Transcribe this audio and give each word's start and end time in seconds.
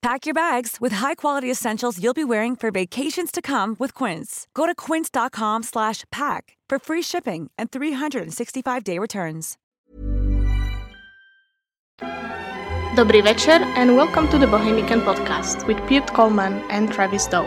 Pack 0.00 0.26
your 0.26 0.34
bags 0.34 0.76
with 0.80 0.92
high-quality 0.92 1.50
essentials 1.50 2.00
you'll 2.00 2.14
be 2.14 2.22
wearing 2.24 2.54
for 2.54 2.70
vacations 2.70 3.32
to 3.32 3.42
come 3.42 3.74
with 3.80 3.94
Quince. 3.94 4.46
Go 4.54 4.64
to 4.64 4.74
quince.com 4.74 5.64
slash 5.64 6.04
pack 6.12 6.56
for 6.68 6.78
free 6.78 7.02
shipping 7.02 7.50
and 7.58 7.72
365-day 7.72 8.98
returns. 8.98 9.56
Dobry 12.94 13.22
večer 13.22 13.50
and 13.50 13.96
welcome 13.96 14.28
to 14.28 14.38
the 14.38 14.46
Bohemican 14.46 15.02
Podcast 15.02 15.66
with 15.66 15.84
Pete 15.88 16.06
Collman 16.06 16.62
and 16.70 16.92
Travis 16.92 17.26
Dow. 17.26 17.44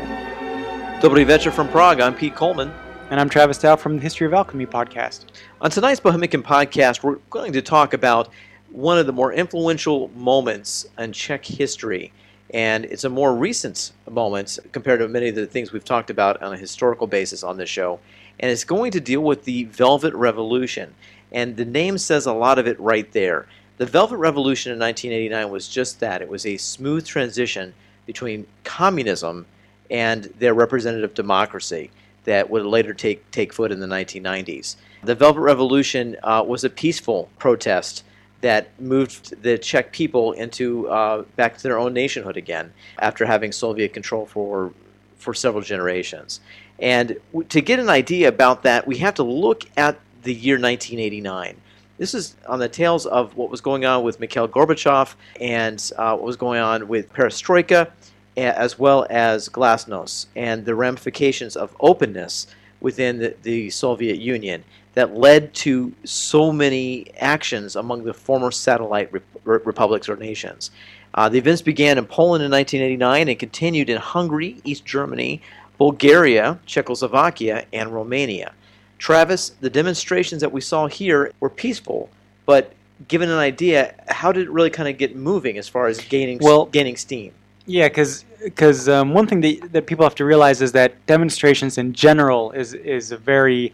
Dobry 0.99 1.25
večer 1.25 1.51
from 1.51 1.69
Prague. 1.69 2.01
I'm 2.01 2.13
Pete 2.13 2.35
Collman. 2.35 2.71
And 3.09 3.19
I'm 3.19 3.29
Travis 3.29 3.57
Dow 3.59 3.77
from 3.77 3.95
the 3.95 4.01
History 4.01 4.27
of 4.27 4.33
Alchemy 4.33 4.65
podcast. 4.65 5.25
On 5.61 5.69
tonight's 5.69 6.01
Bohemican 6.01 6.43
podcast, 6.43 7.01
we're 7.01 7.17
going 7.29 7.53
to 7.53 7.61
talk 7.61 7.93
about 7.93 8.29
one 8.71 8.97
of 8.97 9.05
the 9.05 9.13
more 9.13 9.33
influential 9.33 10.09
moments 10.15 10.85
in 10.97 11.11
Czech 11.13 11.45
history. 11.45 12.11
And 12.53 12.85
it's 12.85 13.05
a 13.05 13.09
more 13.09 13.33
recent 13.33 13.93
moment 14.09 14.59
compared 14.71 14.99
to 14.99 15.07
many 15.07 15.29
of 15.29 15.35
the 15.35 15.45
things 15.45 15.71
we've 15.71 15.85
talked 15.85 16.09
about 16.09 16.41
on 16.41 16.53
a 16.53 16.57
historical 16.57 17.07
basis 17.07 17.43
on 17.43 17.57
this 17.57 17.69
show. 17.69 17.99
And 18.39 18.51
it's 18.51 18.65
going 18.65 18.91
to 18.91 18.99
deal 18.99 19.21
with 19.21 19.45
the 19.45 19.65
Velvet 19.65 20.13
Revolution. 20.13 20.93
And 21.31 21.55
the 21.55 21.65
name 21.65 21.97
says 21.97 22.25
a 22.25 22.33
lot 22.33 22.59
of 22.59 22.67
it 22.67 22.79
right 22.79 23.09
there. 23.13 23.47
The 23.77 23.85
Velvet 23.85 24.17
Revolution 24.17 24.71
in 24.73 24.79
1989 24.79 25.51
was 25.51 25.67
just 25.67 25.99
that. 26.01 26.21
It 26.21 26.27
was 26.27 26.45
a 26.45 26.57
smooth 26.57 27.05
transition 27.05 27.73
between 28.05 28.45
communism 28.63 29.45
and 29.89 30.25
their 30.39 30.53
representative 30.53 31.13
democracy 31.13 31.89
that 32.25 32.49
would 32.49 32.65
later 32.65 32.93
take, 32.93 33.29
take 33.31 33.53
foot 33.53 33.71
in 33.71 33.79
the 33.79 33.87
1990s. 33.87 34.75
The 35.03 35.15
Velvet 35.15 35.41
Revolution 35.41 36.17
uh, 36.21 36.43
was 36.45 36.63
a 36.63 36.69
peaceful 36.69 37.29
protest 37.39 38.03
that 38.41 38.67
moved 38.79 39.41
the 39.43 39.57
Czech 39.57 39.91
people 39.91 40.33
into 40.33 40.87
uh, 40.89 41.23
back 41.35 41.57
to 41.57 41.63
their 41.63 41.79
own 41.79 41.93
nationhood 41.93 42.37
again 42.37 42.73
after 42.99 43.25
having 43.25 43.51
Soviet 43.51 43.93
control 43.93 44.25
for 44.25 44.73
for 45.17 45.33
several 45.33 45.61
generations. 45.61 46.41
And 46.79 47.17
w- 47.31 47.47
to 47.49 47.61
get 47.61 47.79
an 47.79 47.89
idea 47.89 48.27
about 48.27 48.63
that, 48.63 48.87
we 48.87 48.97
have 48.97 49.13
to 49.15 49.23
look 49.23 49.65
at 49.77 49.99
the 50.23 50.33
year 50.33 50.55
1989. 50.55 51.61
This 51.97 52.15
is 52.15 52.35
on 52.47 52.57
the 52.57 52.67
tails 52.67 53.05
of 53.05 53.37
what 53.37 53.51
was 53.51 53.61
going 53.61 53.85
on 53.85 54.03
with 54.03 54.19
Mikhail 54.19 54.47
Gorbachev 54.47 55.13
and 55.39 55.91
uh, 55.97 56.15
what 56.15 56.23
was 56.23 56.35
going 56.35 56.59
on 56.59 56.87
with 56.87 57.13
Perestroika, 57.13 57.91
as 58.35 58.79
well 58.79 59.05
as 59.11 59.47
Glasnost, 59.47 60.25
and 60.35 60.65
the 60.65 60.73
ramifications 60.73 61.55
of 61.55 61.75
openness 61.79 62.47
within 62.79 63.19
the, 63.19 63.35
the 63.43 63.69
Soviet 63.69 64.17
Union 64.17 64.63
that 64.93 65.15
led 65.15 65.53
to 65.53 65.93
so 66.03 66.51
many 66.51 67.07
actions 67.19 67.75
among 67.75 68.03
the 68.03 68.13
former 68.13 68.51
satellite 68.51 69.11
rep- 69.11 69.65
republics 69.65 70.09
or 70.09 70.15
nations. 70.17 70.71
Uh, 71.13 71.27
the 71.29 71.37
events 71.37 71.61
began 71.61 71.97
in 71.97 72.05
Poland 72.05 72.43
in 72.43 72.51
1989 72.51 73.29
and 73.29 73.39
continued 73.39 73.89
in 73.89 73.97
Hungary, 73.97 74.57
East 74.63 74.85
Germany, 74.85 75.41
Bulgaria, 75.77 76.59
Czechoslovakia, 76.65 77.65
and 77.73 77.93
Romania. 77.93 78.53
Travis, 78.97 79.49
the 79.61 79.69
demonstrations 79.69 80.41
that 80.41 80.51
we 80.51 80.61
saw 80.61 80.87
here 80.87 81.31
were 81.39 81.49
peaceful, 81.49 82.09
but 82.45 82.73
given 83.07 83.29
an 83.29 83.39
idea, 83.39 83.95
how 84.07 84.31
did 84.31 84.43
it 84.43 84.51
really 84.51 84.69
kind 84.69 84.87
of 84.87 84.97
get 84.97 85.15
moving 85.15 85.57
as 85.57 85.67
far 85.67 85.87
as 85.87 85.99
gaining 85.99 86.37
Well- 86.39 86.65
gaining 86.65 86.97
steam? 86.97 87.33
Yeah, 87.65 87.87
because 87.87 88.89
um, 88.89 89.13
one 89.13 89.27
thing 89.27 89.41
that, 89.41 89.73
that 89.73 89.85
people 89.85 90.03
have 90.03 90.15
to 90.15 90.25
realize 90.25 90.61
is 90.61 90.71
that 90.73 91.05
demonstrations 91.05 91.77
in 91.77 91.93
general 91.93 92.51
is 92.51 92.73
is 92.73 93.11
a 93.11 93.17
very 93.17 93.73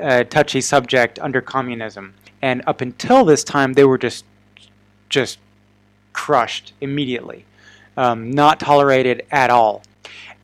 uh, 0.00 0.24
touchy 0.24 0.60
subject 0.60 1.18
under 1.18 1.40
communism, 1.40 2.14
and 2.42 2.62
up 2.66 2.80
until 2.80 3.24
this 3.24 3.44
time 3.44 3.74
they 3.74 3.84
were 3.84 3.98
just 3.98 4.24
just 5.08 5.38
crushed 6.12 6.72
immediately, 6.80 7.44
um, 7.96 8.30
not 8.30 8.60
tolerated 8.60 9.24
at 9.30 9.50
all. 9.50 9.82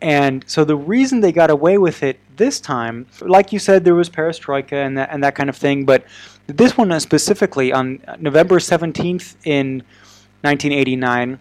And 0.00 0.44
so 0.46 0.64
the 0.64 0.76
reason 0.76 1.20
they 1.20 1.32
got 1.32 1.50
away 1.50 1.78
with 1.78 2.02
it 2.02 2.18
this 2.36 2.60
time, 2.60 3.06
like 3.20 3.52
you 3.52 3.58
said, 3.58 3.84
there 3.84 3.94
was 3.94 4.10
perestroika 4.10 4.72
and 4.72 4.98
that, 4.98 5.08
and 5.10 5.22
that 5.24 5.34
kind 5.34 5.48
of 5.48 5.56
thing, 5.56 5.84
but 5.84 6.04
this 6.46 6.76
one 6.76 6.98
specifically 7.00 7.72
on 7.72 8.00
November 8.18 8.58
17th 8.58 9.36
in 9.44 9.82
1989, 10.42 11.38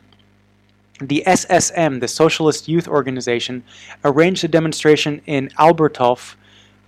the 1.02 1.24
SSM, 1.28 2.00
the 2.00 2.08
Socialist 2.08 2.68
Youth 2.68 2.88
Organization, 2.88 3.64
arranged 4.06 4.44
a 4.44 4.48
demonstration 4.48 5.22
in 5.26 5.50
Albertov 5.60 6.36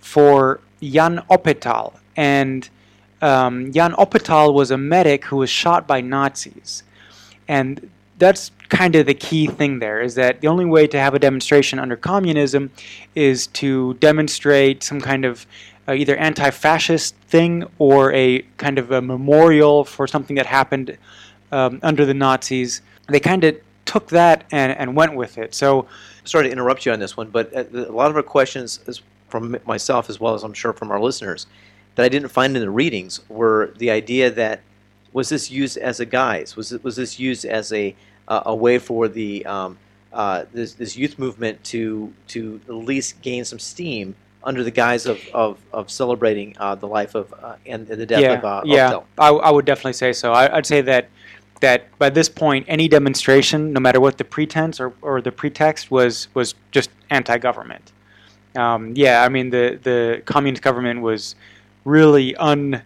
for 0.00 0.60
Jan 0.82 1.22
Opletal. 1.30 1.94
And 2.16 2.68
um, 3.22 3.72
Jan 3.72 3.92
Opletal 3.92 4.54
was 4.54 4.70
a 4.70 4.78
medic 4.78 5.24
who 5.24 5.36
was 5.36 5.50
shot 5.50 5.86
by 5.86 6.00
Nazis. 6.00 6.82
And 7.48 7.90
that's 8.18 8.50
kind 8.68 8.96
of 8.96 9.06
the 9.06 9.14
key 9.14 9.46
thing 9.46 9.78
there 9.78 10.00
is 10.00 10.14
that 10.16 10.40
the 10.40 10.48
only 10.48 10.64
way 10.64 10.86
to 10.86 10.98
have 10.98 11.14
a 11.14 11.18
demonstration 11.18 11.78
under 11.78 11.96
communism 11.96 12.70
is 13.14 13.46
to 13.48 13.94
demonstrate 13.94 14.82
some 14.82 15.00
kind 15.00 15.24
of 15.24 15.46
uh, 15.88 15.92
either 15.92 16.16
anti 16.16 16.50
fascist 16.50 17.14
thing 17.28 17.64
or 17.78 18.12
a 18.12 18.42
kind 18.56 18.78
of 18.78 18.90
a 18.90 19.00
memorial 19.00 19.84
for 19.84 20.06
something 20.06 20.36
that 20.36 20.46
happened 20.46 20.96
um, 21.52 21.78
under 21.82 22.04
the 22.04 22.14
Nazis. 22.14 22.82
They 23.08 23.20
kind 23.20 23.44
of 23.44 23.56
took 23.84 24.08
that 24.08 24.44
and, 24.50 24.72
and 24.72 24.96
went 24.96 25.14
with 25.14 25.38
it. 25.38 25.54
So, 25.54 25.86
sorry 26.24 26.46
to 26.46 26.50
interrupt 26.50 26.84
you 26.84 26.92
on 26.92 26.98
this 26.98 27.16
one, 27.16 27.30
but 27.30 27.54
uh, 27.54 27.64
a 27.72 27.92
lot 27.92 28.10
of 28.10 28.16
our 28.16 28.22
questions 28.22 28.80
from 29.28 29.56
myself 29.66 30.08
as 30.08 30.20
well 30.20 30.34
as 30.34 30.42
I'm 30.42 30.54
sure 30.54 30.72
from 30.72 30.90
our 30.90 31.00
listeners 31.00 31.46
that 31.94 32.04
I 32.04 32.08
didn't 32.08 32.28
find 32.28 32.54
in 32.56 32.62
the 32.62 32.70
readings 32.70 33.20
were 33.28 33.72
the 33.78 33.90
idea 33.90 34.30
that 34.30 34.60
was 35.12 35.30
this 35.30 35.50
used 35.50 35.78
as 35.78 35.98
a 35.98 36.06
guise? 36.06 36.56
Was 36.56 36.72
it 36.72 36.84
was 36.84 36.96
this 36.96 37.18
used 37.18 37.44
as 37.44 37.72
a 37.72 37.94
uh, 38.28 38.42
a 38.46 38.54
way 38.54 38.78
for 38.78 39.08
the 39.08 39.44
um, 39.46 39.78
uh, 40.12 40.44
this, 40.52 40.74
this 40.74 40.96
youth 40.96 41.18
movement 41.18 41.62
to 41.64 42.12
to 42.28 42.60
at 42.68 42.74
least 42.74 43.20
gain 43.22 43.44
some 43.44 43.58
steam 43.58 44.14
under 44.44 44.62
the 44.62 44.70
guise 44.70 45.06
of 45.06 45.20
of, 45.32 45.58
of 45.72 45.90
celebrating 45.90 46.54
uh, 46.58 46.74
the 46.74 46.86
life 46.86 47.14
of 47.14 47.32
uh, 47.42 47.56
and, 47.66 47.88
and 47.90 48.00
the 48.00 48.06
death 48.06 48.20
yeah, 48.20 48.32
of 48.32 48.44
uh, 48.44 48.62
yeah? 48.64 49.00
I, 49.18 49.28
I 49.28 49.50
would 49.50 49.64
definitely 49.64 49.94
say 49.94 50.12
so. 50.12 50.32
I, 50.32 50.56
I'd 50.56 50.66
say 50.66 50.82
that 50.82 51.08
that 51.60 51.98
by 51.98 52.10
this 52.10 52.28
point, 52.28 52.66
any 52.68 52.86
demonstration, 52.86 53.72
no 53.72 53.80
matter 53.80 54.00
what 54.00 54.18
the 54.18 54.24
pretense 54.24 54.78
or, 54.78 54.92
or 55.00 55.22
the 55.22 55.32
pretext, 55.32 55.90
was 55.90 56.28
was 56.34 56.54
just 56.70 56.90
anti-government. 57.10 57.92
Um, 58.56 58.92
yeah, 58.96 59.22
I 59.22 59.28
mean 59.28 59.50
the 59.50 59.78
the 59.82 60.22
communist 60.24 60.62
government 60.62 61.00
was 61.02 61.34
really 61.84 62.34
un. 62.36 62.82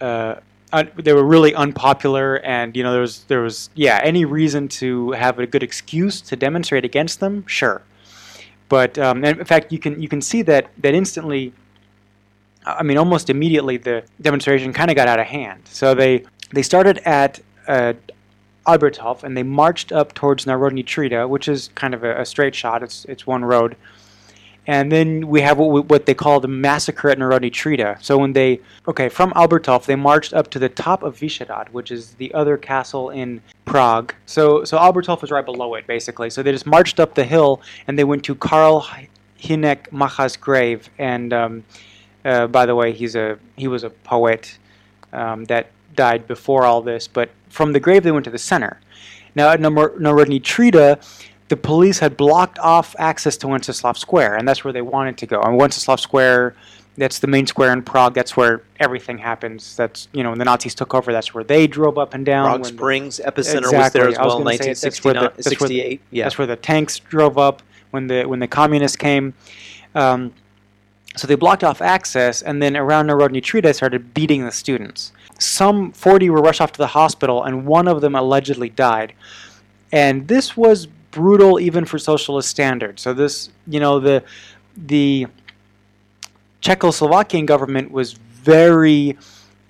Uh, 0.00 0.36
un- 0.72 0.90
they 0.96 1.12
were 1.12 1.24
really 1.24 1.54
unpopular, 1.54 2.38
and 2.38 2.76
you 2.76 2.82
know 2.82 2.92
there 2.92 3.00
was 3.00 3.24
there 3.24 3.42
was 3.42 3.70
yeah 3.74 4.00
any 4.02 4.24
reason 4.24 4.68
to 4.68 5.12
have 5.12 5.38
a 5.38 5.46
good 5.46 5.62
excuse 5.62 6.20
to 6.22 6.36
demonstrate 6.36 6.84
against 6.84 7.20
them, 7.20 7.46
sure. 7.46 7.82
But 8.68 8.98
um, 8.98 9.24
in 9.24 9.44
fact, 9.44 9.72
you 9.72 9.78
can 9.78 10.00
you 10.00 10.08
can 10.08 10.20
see 10.20 10.42
that 10.42 10.70
that 10.78 10.94
instantly. 10.94 11.52
I 12.64 12.82
mean, 12.82 12.98
almost 12.98 13.30
immediately, 13.30 13.76
the 13.76 14.02
demonstration 14.20 14.72
kind 14.72 14.90
of 14.90 14.96
got 14.96 15.06
out 15.06 15.20
of 15.20 15.26
hand. 15.26 15.62
So 15.66 15.94
they 15.94 16.24
they 16.52 16.62
started 16.62 16.98
at 17.04 17.40
uh, 17.68 17.94
and 18.66 19.36
they 19.36 19.42
marched 19.44 19.92
up 19.92 20.12
towards 20.14 20.44
Narodni 20.44 20.84
Trida, 20.84 21.28
which 21.28 21.46
is 21.46 21.70
kind 21.76 21.94
of 21.94 22.02
a, 22.02 22.22
a 22.22 22.26
straight 22.26 22.54
shot. 22.54 22.82
It's 22.82 23.04
it's 23.04 23.26
one 23.26 23.44
road. 23.44 23.76
And 24.66 24.90
then 24.90 25.28
we 25.28 25.40
have 25.42 25.58
what, 25.58 25.88
what 25.88 26.06
they 26.06 26.14
call 26.14 26.40
the 26.40 26.48
massacre 26.48 27.10
at 27.10 27.18
Narodni 27.18 27.52
Trida. 27.52 27.98
So 28.00 28.18
when 28.18 28.32
they, 28.32 28.60
okay, 28.88 29.08
from 29.08 29.32
Albertov, 29.32 29.84
they 29.84 29.94
marched 29.94 30.34
up 30.34 30.50
to 30.50 30.58
the 30.58 30.68
top 30.68 31.02
of 31.02 31.16
Vyšehrad, 31.16 31.68
which 31.70 31.92
is 31.92 32.14
the 32.14 32.34
other 32.34 32.56
castle 32.56 33.10
in 33.10 33.40
Prague. 33.64 34.14
So 34.26 34.64
so 34.64 34.76
Albertov 34.78 35.22
was 35.22 35.30
right 35.30 35.44
below 35.44 35.74
it, 35.74 35.86
basically. 35.86 36.30
So 36.30 36.42
they 36.42 36.52
just 36.52 36.66
marched 36.66 36.98
up 36.98 37.14
the 37.14 37.24
hill 37.24 37.62
and 37.86 37.98
they 37.98 38.04
went 38.04 38.24
to 38.24 38.34
Karel 38.34 38.86
Hynek 39.40 39.88
Mácha's 39.90 40.36
grave. 40.36 40.90
And 40.98 41.32
um, 41.32 41.64
uh, 42.24 42.48
by 42.48 42.66
the 42.66 42.74
way, 42.74 42.92
he's 42.92 43.14
a 43.14 43.38
he 43.56 43.68
was 43.68 43.84
a 43.84 43.90
poet 43.90 44.58
um, 45.12 45.44
that 45.44 45.70
died 45.94 46.26
before 46.26 46.64
all 46.64 46.82
this. 46.82 47.06
But 47.06 47.30
from 47.48 47.72
the 47.72 47.80
grave, 47.80 48.02
they 48.02 48.10
went 48.10 48.24
to 48.24 48.30
the 48.30 48.38
center. 48.38 48.80
Now 49.36 49.50
at 49.50 49.60
Narodni 49.60 50.42
Trida, 50.42 50.98
the 51.48 51.56
police 51.56 51.98
had 51.98 52.16
blocked 52.16 52.58
off 52.58 52.96
access 52.98 53.36
to 53.38 53.48
Wenceslas 53.48 53.98
Square, 53.98 54.36
and 54.36 54.48
that's 54.48 54.64
where 54.64 54.72
they 54.72 54.82
wanted 54.82 55.16
to 55.18 55.26
go. 55.26 55.40
And 55.40 55.56
Wenceslas 55.56 56.02
Square, 56.02 56.54
that's 56.96 57.20
the 57.20 57.26
main 57.26 57.46
square 57.46 57.72
in 57.72 57.82
Prague. 57.82 58.14
That's 58.14 58.36
where 58.36 58.62
everything 58.80 59.18
happens. 59.18 59.76
That's 59.76 60.08
you 60.12 60.22
know 60.22 60.30
when 60.30 60.38
the 60.38 60.44
Nazis 60.44 60.74
took 60.74 60.94
over, 60.94 61.12
that's 61.12 61.34
where 61.34 61.44
they 61.44 61.66
drove 61.66 61.98
up 61.98 62.14
and 62.14 62.26
down. 62.26 62.46
Prague 62.46 62.66
Springs 62.66 63.18
the, 63.18 63.24
epicenter 63.24 63.58
exactly. 63.58 63.78
was 63.78 63.92
there 63.92 64.08
as 64.08 64.18
well 64.18 64.38
in 64.38 64.44
1968. 64.44 66.00
yeah, 66.10 66.24
that's 66.24 66.38
where 66.38 66.46
the 66.46 66.56
tanks 66.56 66.98
drove 66.98 67.38
up 67.38 67.62
when 67.90 68.08
the 68.08 68.24
when 68.24 68.40
the 68.40 68.48
communists 68.48 68.96
came. 68.96 69.34
Um, 69.94 70.32
so 71.16 71.26
they 71.26 71.34
blocked 71.34 71.64
off 71.64 71.80
access, 71.80 72.42
and 72.42 72.62
then 72.62 72.76
around 72.76 73.06
Narodni 73.06 73.42
Trida 73.42 73.72
started 73.72 74.12
beating 74.12 74.44
the 74.44 74.52
students. 74.52 75.12
Some 75.38 75.92
40 75.92 76.30
were 76.30 76.40
rushed 76.40 76.60
off 76.60 76.72
to 76.72 76.78
the 76.78 76.88
hospital, 76.88 77.44
and 77.44 77.66
one 77.66 77.88
of 77.88 78.02
them 78.02 78.14
allegedly 78.14 78.68
died. 78.68 79.14
And 79.92 80.28
this 80.28 80.56
was 80.56 80.88
brutal 81.16 81.58
even 81.68 81.84
for 81.84 81.98
socialist 81.98 82.48
standards. 82.48 83.02
So 83.02 83.12
this, 83.12 83.50
you 83.66 83.80
know, 83.80 83.98
the 84.08 84.22
the 84.76 85.26
Czechoslovakian 86.60 87.46
government 87.46 87.90
was 87.90 88.12
very 88.12 89.16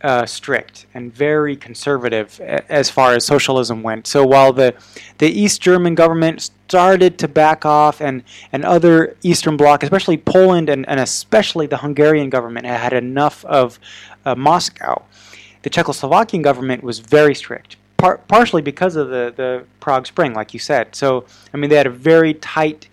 uh, 0.03 0.27
strict 0.27 0.87
and 0.95 1.15
very 1.15 1.57
conservative 1.57 2.41
as 2.69 2.91
far 2.91 3.15
as 3.17 3.25
socialism 3.25 3.83
went. 3.83 4.07
So 4.07 4.27
while 4.27 4.53
the 4.53 4.75
the 5.19 5.31
East 5.43 5.61
German 5.63 5.95
government 5.95 6.51
started 6.69 7.19
to 7.19 7.29
back 7.29 7.65
off, 7.65 8.01
and 8.01 8.23
and 8.53 8.65
other 8.65 9.17
Eastern 9.23 9.57
Bloc, 9.57 9.83
especially 9.83 10.19
Poland 10.19 10.69
and, 10.69 10.89
and 10.89 11.01
especially 11.01 11.67
the 11.67 11.79
Hungarian 11.79 12.29
government, 12.31 12.67
had 12.67 12.93
enough 12.93 13.45
of 13.45 13.79
uh, 14.25 14.35
Moscow. 14.35 15.03
The 15.63 15.71
Czechoslovakian 15.71 16.43
government 16.43 16.83
was 16.83 16.99
very 16.99 17.35
strict, 17.35 17.77
par- 17.97 18.19
partially 18.29 18.63
because 18.63 18.97
of 18.97 19.09
the, 19.09 19.33
the 19.37 19.65
Prague 19.81 20.07
Spring, 20.07 20.35
like 20.35 20.53
you 20.55 20.61
said. 20.61 20.95
So, 20.95 21.25
I 21.53 21.57
mean, 21.57 21.71
they 21.71 21.77
had 21.77 21.87
a 21.87 21.91
very 21.91 22.35
tight 22.35 22.89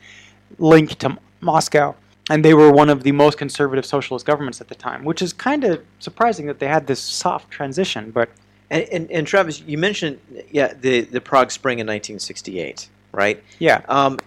link 0.57 0.95
to 0.99 1.17
Moscow, 1.41 1.95
and 2.29 2.43
they 2.43 2.53
were 2.53 2.71
one 2.71 2.89
of 2.89 3.03
the 3.03 3.11
most 3.11 3.37
conservative 3.37 3.85
socialist 3.85 4.25
governments 4.25 4.61
at 4.61 4.69
the 4.69 4.75
time, 4.75 5.03
which 5.03 5.21
is 5.21 5.33
kind 5.33 5.63
of 5.63 5.83
surprising 5.99 6.45
that 6.47 6.59
they 6.59 6.67
had 6.67 6.87
this 6.87 6.99
soft 6.99 7.51
transition. 7.51 8.11
But 8.11 8.29
and, 8.69 8.83
and, 8.91 9.11
and, 9.11 9.27
Travis, 9.27 9.61
you 9.61 9.77
mentioned 9.77 10.19
yeah 10.49 10.73
the 10.73 11.01
the 11.01 11.21
Prague 11.21 11.51
Spring 11.51 11.79
in 11.79 11.87
1968, 11.87 12.89
right? 13.11 13.43
Yeah. 13.59 13.81
Um, 13.87 14.19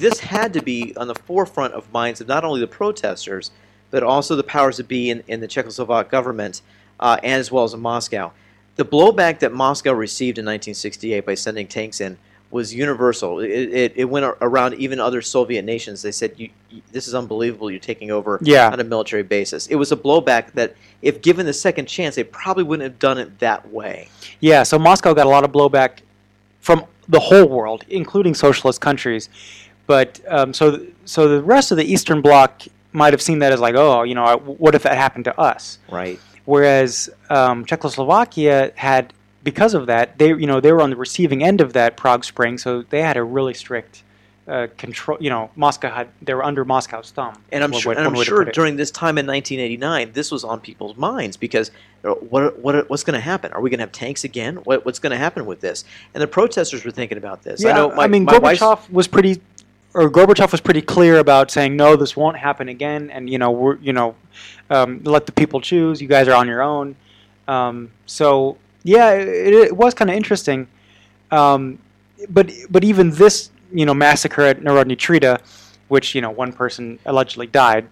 this 0.00 0.18
had 0.20 0.52
to 0.54 0.62
be 0.62 0.96
on 0.96 1.08
the 1.08 1.14
forefront 1.14 1.74
of 1.74 1.92
minds 1.92 2.20
of 2.20 2.26
not 2.26 2.42
only 2.42 2.60
the 2.60 2.66
protesters, 2.66 3.50
but 3.90 4.02
also 4.02 4.34
the 4.34 4.42
powers 4.42 4.78
that 4.78 4.88
be 4.88 5.10
in, 5.10 5.22
in 5.28 5.40
the 5.40 5.46
Czechoslovak 5.46 6.08
government, 6.08 6.62
uh, 6.98 7.18
and 7.22 7.38
as 7.38 7.52
well 7.52 7.64
as 7.64 7.74
in 7.74 7.80
Moscow 7.80 8.32
the 8.76 8.84
blowback 8.84 9.38
that 9.40 9.52
Moscow 9.52 9.92
received 9.92 10.38
in 10.38 10.44
1968 10.44 11.24
by 11.24 11.34
sending 11.34 11.66
tanks 11.66 12.00
in 12.00 12.18
was 12.50 12.72
universal. 12.72 13.40
It, 13.40 13.50
it, 13.50 13.92
it 13.96 14.04
went 14.04 14.24
around 14.40 14.74
even 14.74 15.00
other 15.00 15.20
Soviet 15.22 15.64
nations. 15.64 16.02
They 16.02 16.12
said, 16.12 16.34
you, 16.36 16.50
"This 16.92 17.08
is 17.08 17.14
unbelievable. 17.14 17.68
You're 17.68 17.80
taking 17.80 18.12
over 18.12 18.38
yeah. 18.42 18.70
on 18.70 18.78
a 18.78 18.84
military 18.84 19.24
basis." 19.24 19.66
It 19.66 19.74
was 19.74 19.90
a 19.90 19.96
blowback 19.96 20.52
that, 20.52 20.76
if 21.02 21.20
given 21.20 21.46
the 21.46 21.52
second 21.52 21.86
chance, 21.86 22.14
they 22.14 22.24
probably 22.24 22.62
wouldn't 22.62 22.88
have 22.88 22.98
done 23.00 23.18
it 23.18 23.40
that 23.40 23.72
way. 23.72 24.08
Yeah. 24.38 24.62
So 24.62 24.78
Moscow 24.78 25.14
got 25.14 25.26
a 25.26 25.28
lot 25.28 25.42
of 25.42 25.50
blowback 25.50 25.98
from 26.60 26.84
the 27.08 27.20
whole 27.20 27.48
world, 27.48 27.84
including 27.88 28.34
socialist 28.34 28.80
countries. 28.80 29.28
But 29.86 30.20
um, 30.28 30.54
so 30.54 30.86
so 31.04 31.28
the 31.28 31.42
rest 31.42 31.72
of 31.72 31.76
the 31.76 31.84
Eastern 31.84 32.22
Bloc 32.22 32.62
might 32.92 33.12
have 33.12 33.20
seen 33.20 33.40
that 33.40 33.52
as 33.52 33.60
like, 33.60 33.74
oh, 33.74 34.04
you 34.04 34.14
know, 34.14 34.36
what 34.38 34.76
if 34.76 34.84
that 34.84 34.96
happened 34.96 35.24
to 35.24 35.38
us? 35.38 35.78
Right. 35.90 36.20
Whereas 36.44 37.10
um, 37.30 37.64
Czechoslovakia 37.64 38.72
had, 38.76 39.12
because 39.42 39.74
of 39.74 39.86
that, 39.86 40.18
they 40.18 40.28
you 40.28 40.46
know 40.46 40.60
they 40.60 40.72
were 40.72 40.82
on 40.82 40.90
the 40.90 40.96
receiving 40.96 41.42
end 41.42 41.60
of 41.60 41.72
that 41.72 41.96
Prague 41.96 42.24
Spring, 42.24 42.58
so 42.58 42.82
they 42.82 43.02
had 43.02 43.16
a 43.16 43.24
really 43.24 43.54
strict 43.54 44.02
uh, 44.46 44.66
control. 44.76 45.16
You 45.20 45.30
know, 45.30 45.50
Moscow 45.56 45.90
had 45.90 46.08
they 46.20 46.34
were 46.34 46.44
under 46.44 46.64
Moscow's 46.64 47.10
thumb. 47.10 47.42
And 47.50 47.64
I'm 47.64 47.72
sure, 47.72 47.92
and 47.92 48.06
I'm 48.06 48.22
sure 48.22 48.44
during 48.44 48.76
this 48.76 48.90
time 48.90 49.16
in 49.16 49.26
1989, 49.26 50.12
this 50.12 50.30
was 50.30 50.44
on 50.44 50.60
people's 50.60 50.96
minds 50.96 51.36
because 51.36 51.70
uh, 52.04 52.10
what 52.10 52.58
what 52.58 52.88
what's 52.90 53.04
going 53.04 53.14
to 53.14 53.24
happen? 53.24 53.52
Are 53.52 53.60
we 53.60 53.70
going 53.70 53.78
to 53.78 53.84
have 53.84 53.92
tanks 53.92 54.24
again? 54.24 54.56
What, 54.56 54.84
what's 54.84 54.98
going 54.98 55.12
to 55.12 55.16
happen 55.16 55.46
with 55.46 55.60
this? 55.60 55.84
And 56.12 56.22
the 56.22 56.26
protesters 56.26 56.84
were 56.84 56.90
thinking 56.90 57.16
about 57.16 57.42
this. 57.42 57.62
Yeah, 57.62 57.70
I, 57.70 57.74
know 57.74 57.94
my, 57.94 58.04
I 58.04 58.06
mean, 58.06 58.26
Gorbachev 58.26 58.90
was 58.90 59.08
pretty 59.08 59.40
or 59.94 60.10
Gorbachev 60.10 60.50
was 60.50 60.60
pretty 60.60 60.82
clear 60.82 61.18
about 61.18 61.50
saying 61.50 61.76
no, 61.76 61.96
this 61.96 62.16
won't 62.16 62.36
happen 62.36 62.68
again, 62.68 63.10
and 63.10 63.30
you 63.30 63.38
know 63.38 63.50
we're 63.50 63.76
you 63.76 63.92
know 63.92 64.16
um, 64.70 65.00
let 65.04 65.26
the 65.26 65.32
people 65.32 65.60
choose. 65.60 66.02
You 66.02 66.08
guys 66.08 66.28
are 66.28 66.34
on 66.34 66.48
your 66.48 66.62
own. 66.62 66.96
Um, 67.46 67.92
so 68.06 68.58
yeah, 68.82 69.12
it, 69.12 69.54
it 69.54 69.76
was 69.76 69.94
kind 69.94 70.10
of 70.10 70.16
interesting. 70.16 70.68
Um, 71.30 71.78
but 72.28 72.50
but 72.70 72.84
even 72.84 73.10
this 73.10 73.50
you 73.72 73.86
know 73.86 73.94
massacre 73.94 74.42
at 74.42 74.60
Narodni 74.60 74.98
Trida, 74.98 75.40
which 75.88 76.14
you 76.14 76.20
know 76.20 76.30
one 76.30 76.52
person 76.52 76.98
allegedly 77.06 77.46
died, 77.46 77.88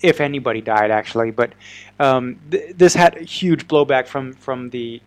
if 0.00 0.20
anybody 0.20 0.62
died 0.62 0.90
actually, 0.90 1.30
but 1.30 1.52
um, 2.00 2.40
th- 2.50 2.76
this 2.76 2.94
had 2.94 3.16
huge 3.16 3.68
blowback 3.68 4.06
from 4.06 4.32
from 4.32 4.70
the 4.70 5.00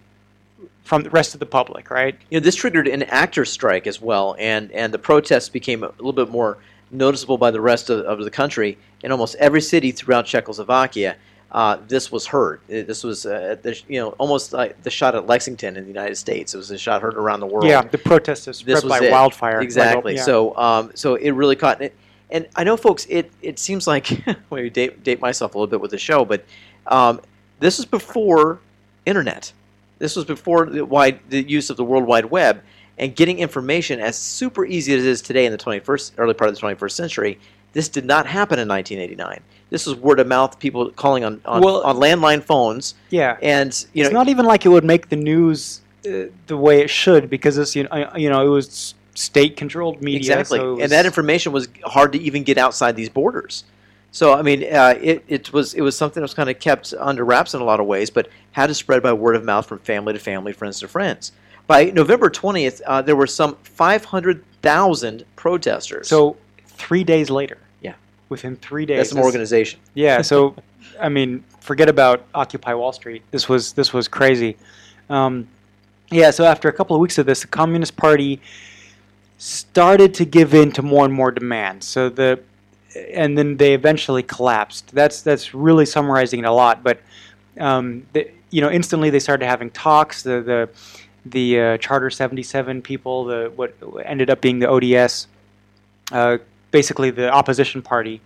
from 0.85 1.01
the 1.01 1.09
rest 1.09 1.33
of 1.33 1.39
the 1.39 1.45
public, 1.45 1.89
right? 1.89 2.17
You 2.29 2.39
know, 2.39 2.43
this 2.43 2.55
triggered 2.55 2.87
an 2.87 3.03
actor 3.03 3.43
strike 3.43 3.87
as 3.87 3.99
well, 3.99 4.35
and 4.39 4.71
and 4.71 4.93
the 4.93 4.99
protests 4.99 5.49
became 5.49 5.83
a 5.83 5.89
little 5.97 6.13
bit 6.13 6.29
more 6.29 6.57
noticeable 6.91 7.37
by 7.37 7.51
the 7.51 7.59
rest 7.59 7.89
of, 7.89 8.05
of 8.05 8.23
the 8.23 8.31
country. 8.31 8.77
In 9.03 9.11
almost 9.11 9.35
every 9.35 9.61
city 9.61 9.91
throughout 9.91 10.25
Czechoslovakia, 10.25 11.17
uh, 11.51 11.77
this 11.87 12.11
was 12.11 12.25
heard. 12.25 12.61
This 12.67 13.03
was, 13.03 13.25
uh, 13.25 13.55
the, 13.61 13.79
you 13.87 13.99
know, 13.99 14.09
almost 14.11 14.53
like 14.53 14.81
the 14.83 14.89
shot 14.89 15.15
at 15.15 15.27
Lexington 15.27 15.77
in 15.77 15.83
the 15.83 15.89
United 15.89 16.15
States. 16.15 16.53
It 16.53 16.57
was 16.57 16.71
a 16.71 16.77
shot 16.77 17.01
heard 17.01 17.15
around 17.15 17.39
the 17.39 17.45
world. 17.45 17.65
Yeah, 17.65 17.81
the 17.81 17.97
protests 17.97 18.57
spread 18.57 18.87
by 18.87 18.99
it. 18.99 19.11
wildfire. 19.11 19.61
Exactly. 19.61 20.13
Like, 20.13 20.17
yeah. 20.17 20.23
So, 20.23 20.55
um, 20.57 20.91
so 20.95 21.15
it 21.15 21.31
really 21.31 21.55
caught 21.55 21.81
it. 21.81 21.95
And 22.29 22.47
I 22.55 22.63
know, 22.63 22.77
folks, 22.77 23.05
it 23.09 23.31
it 23.41 23.59
seems 23.59 23.87
like 23.87 24.09
maybe 24.51 24.69
date, 24.69 25.03
date 25.03 25.21
myself 25.21 25.55
a 25.55 25.57
little 25.57 25.69
bit 25.69 25.79
with 25.79 25.91
the 25.91 25.97
show, 25.97 26.25
but 26.25 26.43
um, 26.87 27.21
this 27.59 27.79
is 27.79 27.85
before 27.85 28.59
internet. 29.05 29.53
This 29.99 30.15
was 30.15 30.25
before 30.25 30.65
the 30.65 30.85
wide 30.85 31.19
the 31.29 31.41
use 31.41 31.69
of 31.69 31.77
the 31.77 31.83
World 31.83 32.05
Wide 32.05 32.25
Web 32.25 32.63
and 32.97 33.15
getting 33.15 33.39
information 33.39 33.99
as 33.99 34.17
super 34.17 34.65
easy 34.65 34.93
as 34.93 35.03
it 35.03 35.09
is 35.09 35.21
today 35.21 35.45
in 35.45 35.51
the 35.51 35.57
21st 35.57 36.13
early 36.17 36.33
part 36.33 36.49
of 36.49 36.55
the 36.55 36.61
21st 36.61 36.91
century. 36.91 37.39
This 37.73 37.89
did 37.89 38.05
not 38.05 38.25
happen 38.25 38.57
in 38.57 38.69
1989. 38.69 39.41
This 39.69 39.85
was 39.85 39.95
word 39.95 40.19
of 40.19 40.27
mouth, 40.27 40.59
people 40.59 40.91
calling 40.91 41.25
on 41.25 41.41
on, 41.45 41.61
well, 41.61 41.81
on 41.83 41.97
landline 41.97 42.43
phones. 42.43 42.95
Yeah, 43.09 43.37
and 43.41 43.85
you 43.93 44.03
know, 44.03 44.07
it's 44.07 44.13
not 44.13 44.29
even 44.29 44.45
like 44.45 44.65
it 44.65 44.69
would 44.69 44.85
make 44.85 45.09
the 45.09 45.17
news 45.17 45.81
uh, 46.05 46.25
the 46.47 46.57
way 46.57 46.81
it 46.81 46.89
should 46.89 47.29
because 47.29 47.55
this, 47.55 47.75
you 47.75 47.83
know, 47.83 48.11
you 48.15 48.29
know, 48.29 48.45
it 48.45 48.49
was 48.49 48.95
state-controlled 49.15 50.01
media. 50.01 50.19
Exactly, 50.19 50.59
so 50.59 50.75
was, 50.75 50.83
and 50.83 50.91
that 50.91 51.05
information 51.05 51.51
was 51.51 51.67
hard 51.83 52.13
to 52.13 52.19
even 52.19 52.43
get 52.43 52.57
outside 52.57 52.95
these 52.95 53.09
borders. 53.09 53.63
So 54.15 54.31
I 54.31 54.43
mean, 54.43 54.63
uh, 54.63 54.97
it, 55.01 55.25
it 55.27 55.51
was 55.51 55.73
it 55.73 55.81
was 55.81 55.97
something 55.97 56.21
that 56.21 56.23
was 56.23 56.33
kind 56.33 56.49
of 56.49 56.57
kept 56.57 56.93
under 56.97 57.25
wraps 57.25 57.53
in 57.53 57.59
a 57.59 57.65
lot 57.65 57.81
of 57.81 57.85
ways, 57.85 58.09
but 58.09 58.29
had 58.53 58.67
to 58.67 58.73
spread 58.73 59.03
by 59.03 59.11
word 59.11 59.35
of 59.35 59.43
mouth 59.43 59.65
from 59.67 59.79
family 59.79 60.13
to 60.13 60.19
family, 60.19 60.53
friends 60.53 60.79
to 60.79 60.87
friends. 60.87 61.33
By 61.67 61.87
November 61.87 62.29
twentieth, 62.29 62.81
uh, 62.85 63.01
there 63.01 63.17
were 63.17 63.27
some 63.27 63.57
five 63.63 64.05
hundred 64.05 64.41
thousand 64.61 65.25
protesters. 65.35 66.07
So 66.07 66.37
three 66.65 67.03
days 67.03 67.29
later. 67.29 67.57
Yeah. 67.81 67.95
Within 68.29 68.55
three 68.55 68.85
days. 68.85 68.99
That's 68.99 69.09
some 69.09 69.19
organization. 69.19 69.81
Yeah. 69.95 70.21
So, 70.21 70.55
I 70.97 71.09
mean, 71.09 71.43
forget 71.59 71.89
about 71.89 72.23
Occupy 72.33 72.73
Wall 72.73 72.93
Street. 72.93 73.21
This 73.31 73.49
was 73.49 73.73
this 73.73 73.91
was 73.91 74.07
crazy. 74.07 74.55
Um, 75.09 75.45
yeah. 76.09 76.31
So 76.31 76.45
after 76.45 76.69
a 76.69 76.73
couple 76.73 76.95
of 76.95 77.01
weeks 77.01 77.17
of 77.17 77.25
this, 77.25 77.41
the 77.41 77.47
Communist 77.47 77.97
Party 77.97 78.39
started 79.39 80.13
to 80.13 80.23
give 80.23 80.53
in 80.53 80.71
to 80.71 80.81
more 80.81 81.03
and 81.03 81.13
more 81.13 81.31
demands. 81.31 81.85
So 81.85 82.07
the 82.07 82.39
and 82.95 83.37
then 83.37 83.57
they 83.57 83.73
eventually 83.73 84.23
collapsed. 84.23 84.93
That's 84.93 85.21
that's 85.21 85.53
really 85.53 85.85
summarizing 85.85 86.39
it 86.39 86.45
a 86.45 86.51
lot. 86.51 86.83
But 86.83 86.99
um, 87.59 88.05
the, 88.13 88.29
you 88.49 88.61
know, 88.61 88.69
instantly 88.69 89.09
they 89.09 89.19
started 89.19 89.45
having 89.45 89.69
talks. 89.71 90.23
The 90.23 90.41
the 90.41 90.69
the 91.25 91.59
uh, 91.59 91.77
Charter 91.77 92.09
77 92.09 92.81
people, 92.81 93.25
the 93.25 93.51
what 93.55 93.75
ended 94.03 94.29
up 94.29 94.41
being 94.41 94.59
the 94.59 94.69
ODS, 94.69 95.27
uh, 96.11 96.37
basically 96.71 97.09
the 97.09 97.31
opposition 97.31 97.81
party, 97.81 98.21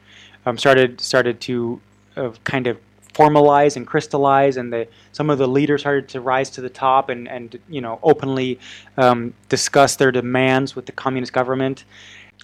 um, 0.46 0.58
started 0.58 1.00
started 1.00 1.40
to 1.42 1.80
uh, 2.18 2.32
kind 2.44 2.68
of 2.68 2.78
formalize 3.14 3.76
and 3.76 3.86
crystallize, 3.86 4.56
and 4.58 4.72
the, 4.72 4.88
some 5.12 5.30
of 5.30 5.38
the 5.38 5.48
leaders 5.48 5.82
started 5.82 6.08
to 6.08 6.22
rise 6.22 6.50
to 6.52 6.62
the 6.62 6.70
top 6.70 7.10
and, 7.10 7.28
and 7.28 7.60
you 7.70 7.82
know 7.82 8.00
openly 8.04 8.60
um, 8.98 9.34
discuss 9.50 9.96
their 9.96 10.12
demands 10.12 10.76
with 10.76 10.86
the 10.86 10.92
communist 10.92 11.34
government. 11.34 11.86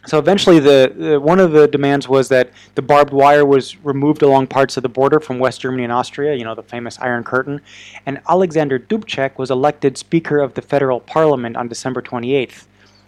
So 0.07 0.19
eventually, 0.19 0.59
the, 0.59 1.19
one 1.21 1.39
of 1.39 1.51
the 1.51 1.67
demands 1.67 2.07
was 2.07 2.29
that 2.29 2.51
the 2.75 2.83
barbed 2.83 3.11
wire 3.11 3.43
was 3.43 3.83
removed 3.83 4.21
along 4.21 4.47
parts 4.47 4.77
of 4.77 4.83
the 4.83 4.89
border 4.89 5.19
from 5.19 5.39
West 5.39 5.61
Germany 5.61 5.83
and 5.83 5.91
Austria. 5.91 6.35
You 6.35 6.43
know, 6.43 6.53
the 6.53 6.61
famous 6.61 6.99
Iron 6.99 7.23
Curtain. 7.23 7.59
And 8.05 8.21
Alexander 8.29 8.77
Dubček 8.77 9.37
was 9.39 9.49
elected 9.49 9.97
Speaker 9.97 10.39
of 10.39 10.53
the 10.53 10.61
Federal 10.61 10.99
Parliament 10.99 11.57
on 11.57 11.67
December 11.67 12.03
28th. 12.03 12.65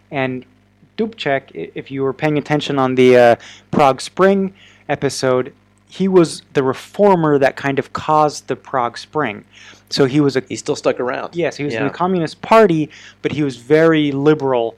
And 0.10 0.44
Dubček, 0.98 1.72
if 1.76 1.92
you 1.92 2.02
were 2.02 2.14
paying 2.14 2.38
attention 2.40 2.80
on 2.80 2.96
the 2.96 3.16
uh, 3.16 3.36
Prague 3.70 4.02
Spring 4.02 4.56
episode, 4.90 5.54
he 5.90 6.08
was 6.08 6.42
the 6.54 6.64
reformer 6.64 7.38
that 7.38 7.56
kind 7.56 7.78
of 7.78 7.94
caused 7.94 8.48
the 8.48 8.56
Prague 8.56 8.98
Spring. 8.98 9.46
So 9.90 10.06
he 10.06 10.20
was 10.20 10.36
a 10.36 10.42
He 10.50 10.56
still 10.56 10.76
stuck 10.76 11.00
around. 11.00 11.36
yes, 11.36 11.58
he 11.58 11.64
was 11.64 11.74
in 11.76 11.84
the 11.84 11.90
Communist 11.94 12.42
Party, 12.42 12.90
but 13.22 13.32
he 13.32 13.44
was 13.44 13.58
very 13.58 14.12
liberal, 14.12 14.76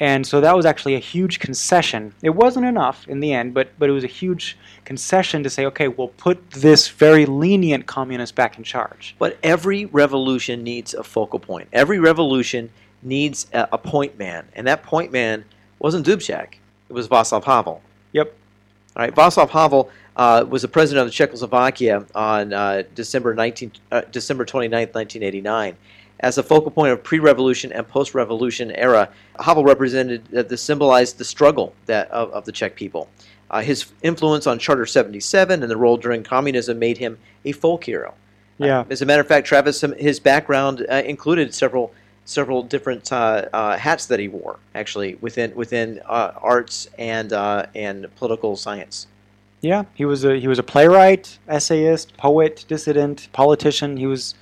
and 0.00 0.26
so 0.26 0.40
that 0.40 0.54
was 0.54 0.64
actually 0.64 0.94
a 0.94 1.00
huge 1.00 1.40
concession. 1.40 2.14
It 2.22 2.30
wasn't 2.30 2.66
enough 2.66 3.06
in 3.08 3.20
the 3.20 3.32
end, 3.32 3.54
but 3.54 3.70
but 3.78 3.88
it 3.88 3.92
was 3.92 4.04
a 4.04 4.08
huge 4.08 4.56
concession 4.84 5.42
to 5.42 5.50
say, 5.50 5.66
okay, 5.66 5.88
we'll 5.88 6.08
put 6.08 6.50
this 6.50 6.88
very 6.88 7.26
lenient 7.26 7.86
communist 7.86 8.34
back 8.34 8.58
in 8.58 8.64
charge. 8.64 9.16
But 9.18 9.38
every 9.42 9.86
revolution 9.86 10.62
needs 10.62 10.94
a 10.94 11.02
focal 11.02 11.38
point. 11.38 11.68
Every 11.72 11.98
revolution 11.98 12.70
needs 13.02 13.46
a, 13.52 13.68
a 13.72 13.78
point 13.78 14.18
man, 14.18 14.46
and 14.54 14.66
that 14.66 14.82
point 14.82 15.12
man 15.12 15.44
wasn't 15.78 16.06
Dubček. 16.06 16.54
It 16.88 16.92
was 16.92 17.08
Václav 17.08 17.44
Havel. 17.44 17.82
Yep. 18.12 18.34
All 18.96 19.04
right, 19.04 19.14
Václav 19.14 19.50
Havel 19.50 19.90
uh, 20.16 20.44
was 20.48 20.62
the 20.62 20.68
president 20.68 21.06
of 21.06 21.12
Czechoslovakia 21.12 22.04
on 22.14 22.52
uh, 22.52 22.82
December 22.94 23.34
19, 23.34 23.72
uh, 23.92 24.02
December 24.10 24.44
29th, 24.44 24.94
1989. 24.94 25.76
As 26.20 26.36
a 26.38 26.42
focal 26.42 26.70
point 26.70 26.92
of 26.92 27.02
pre-revolution 27.02 27.72
and 27.72 27.86
post-revolution 27.86 28.72
era, 28.72 29.08
Havel 29.38 29.64
represented 29.64 30.22
uh, 30.34 30.42
the 30.42 30.56
symbolized 30.56 31.18
the 31.18 31.24
struggle 31.24 31.74
that 31.86 32.10
of, 32.10 32.30
of 32.32 32.44
the 32.44 32.52
Czech 32.52 32.74
people. 32.74 33.08
Uh, 33.50 33.62
his 33.62 33.86
influence 34.02 34.46
on 34.46 34.58
Charter 34.58 34.84
77 34.84 35.62
and 35.62 35.70
the 35.70 35.76
role 35.76 35.96
during 35.96 36.22
communism 36.22 36.78
made 36.78 36.98
him 36.98 37.18
a 37.44 37.52
folk 37.52 37.84
hero. 37.84 38.14
Yeah. 38.58 38.84
As 38.90 39.00
a 39.02 39.06
matter 39.06 39.20
of 39.20 39.28
fact, 39.28 39.46
Travis, 39.46 39.80
his 39.96 40.18
background 40.18 40.84
uh, 40.90 41.02
included 41.04 41.54
several 41.54 41.92
several 42.24 42.62
different 42.62 43.10
uh, 43.10 43.48
uh, 43.54 43.78
hats 43.78 44.04
that 44.06 44.20
he 44.20 44.28
wore, 44.28 44.58
actually 44.74 45.14
within 45.20 45.54
within 45.54 46.00
uh, 46.06 46.32
arts 46.36 46.88
and 46.98 47.32
uh, 47.32 47.66
and 47.74 48.14
political 48.16 48.56
science. 48.56 49.06
Yeah, 49.60 49.84
he 49.94 50.04
was 50.04 50.24
a 50.24 50.38
he 50.38 50.46
was 50.46 50.58
a 50.58 50.62
playwright, 50.62 51.38
essayist, 51.48 52.16
poet, 52.16 52.64
dissident, 52.68 53.28
politician. 53.32 53.96
He 53.96 54.06
was, 54.06 54.34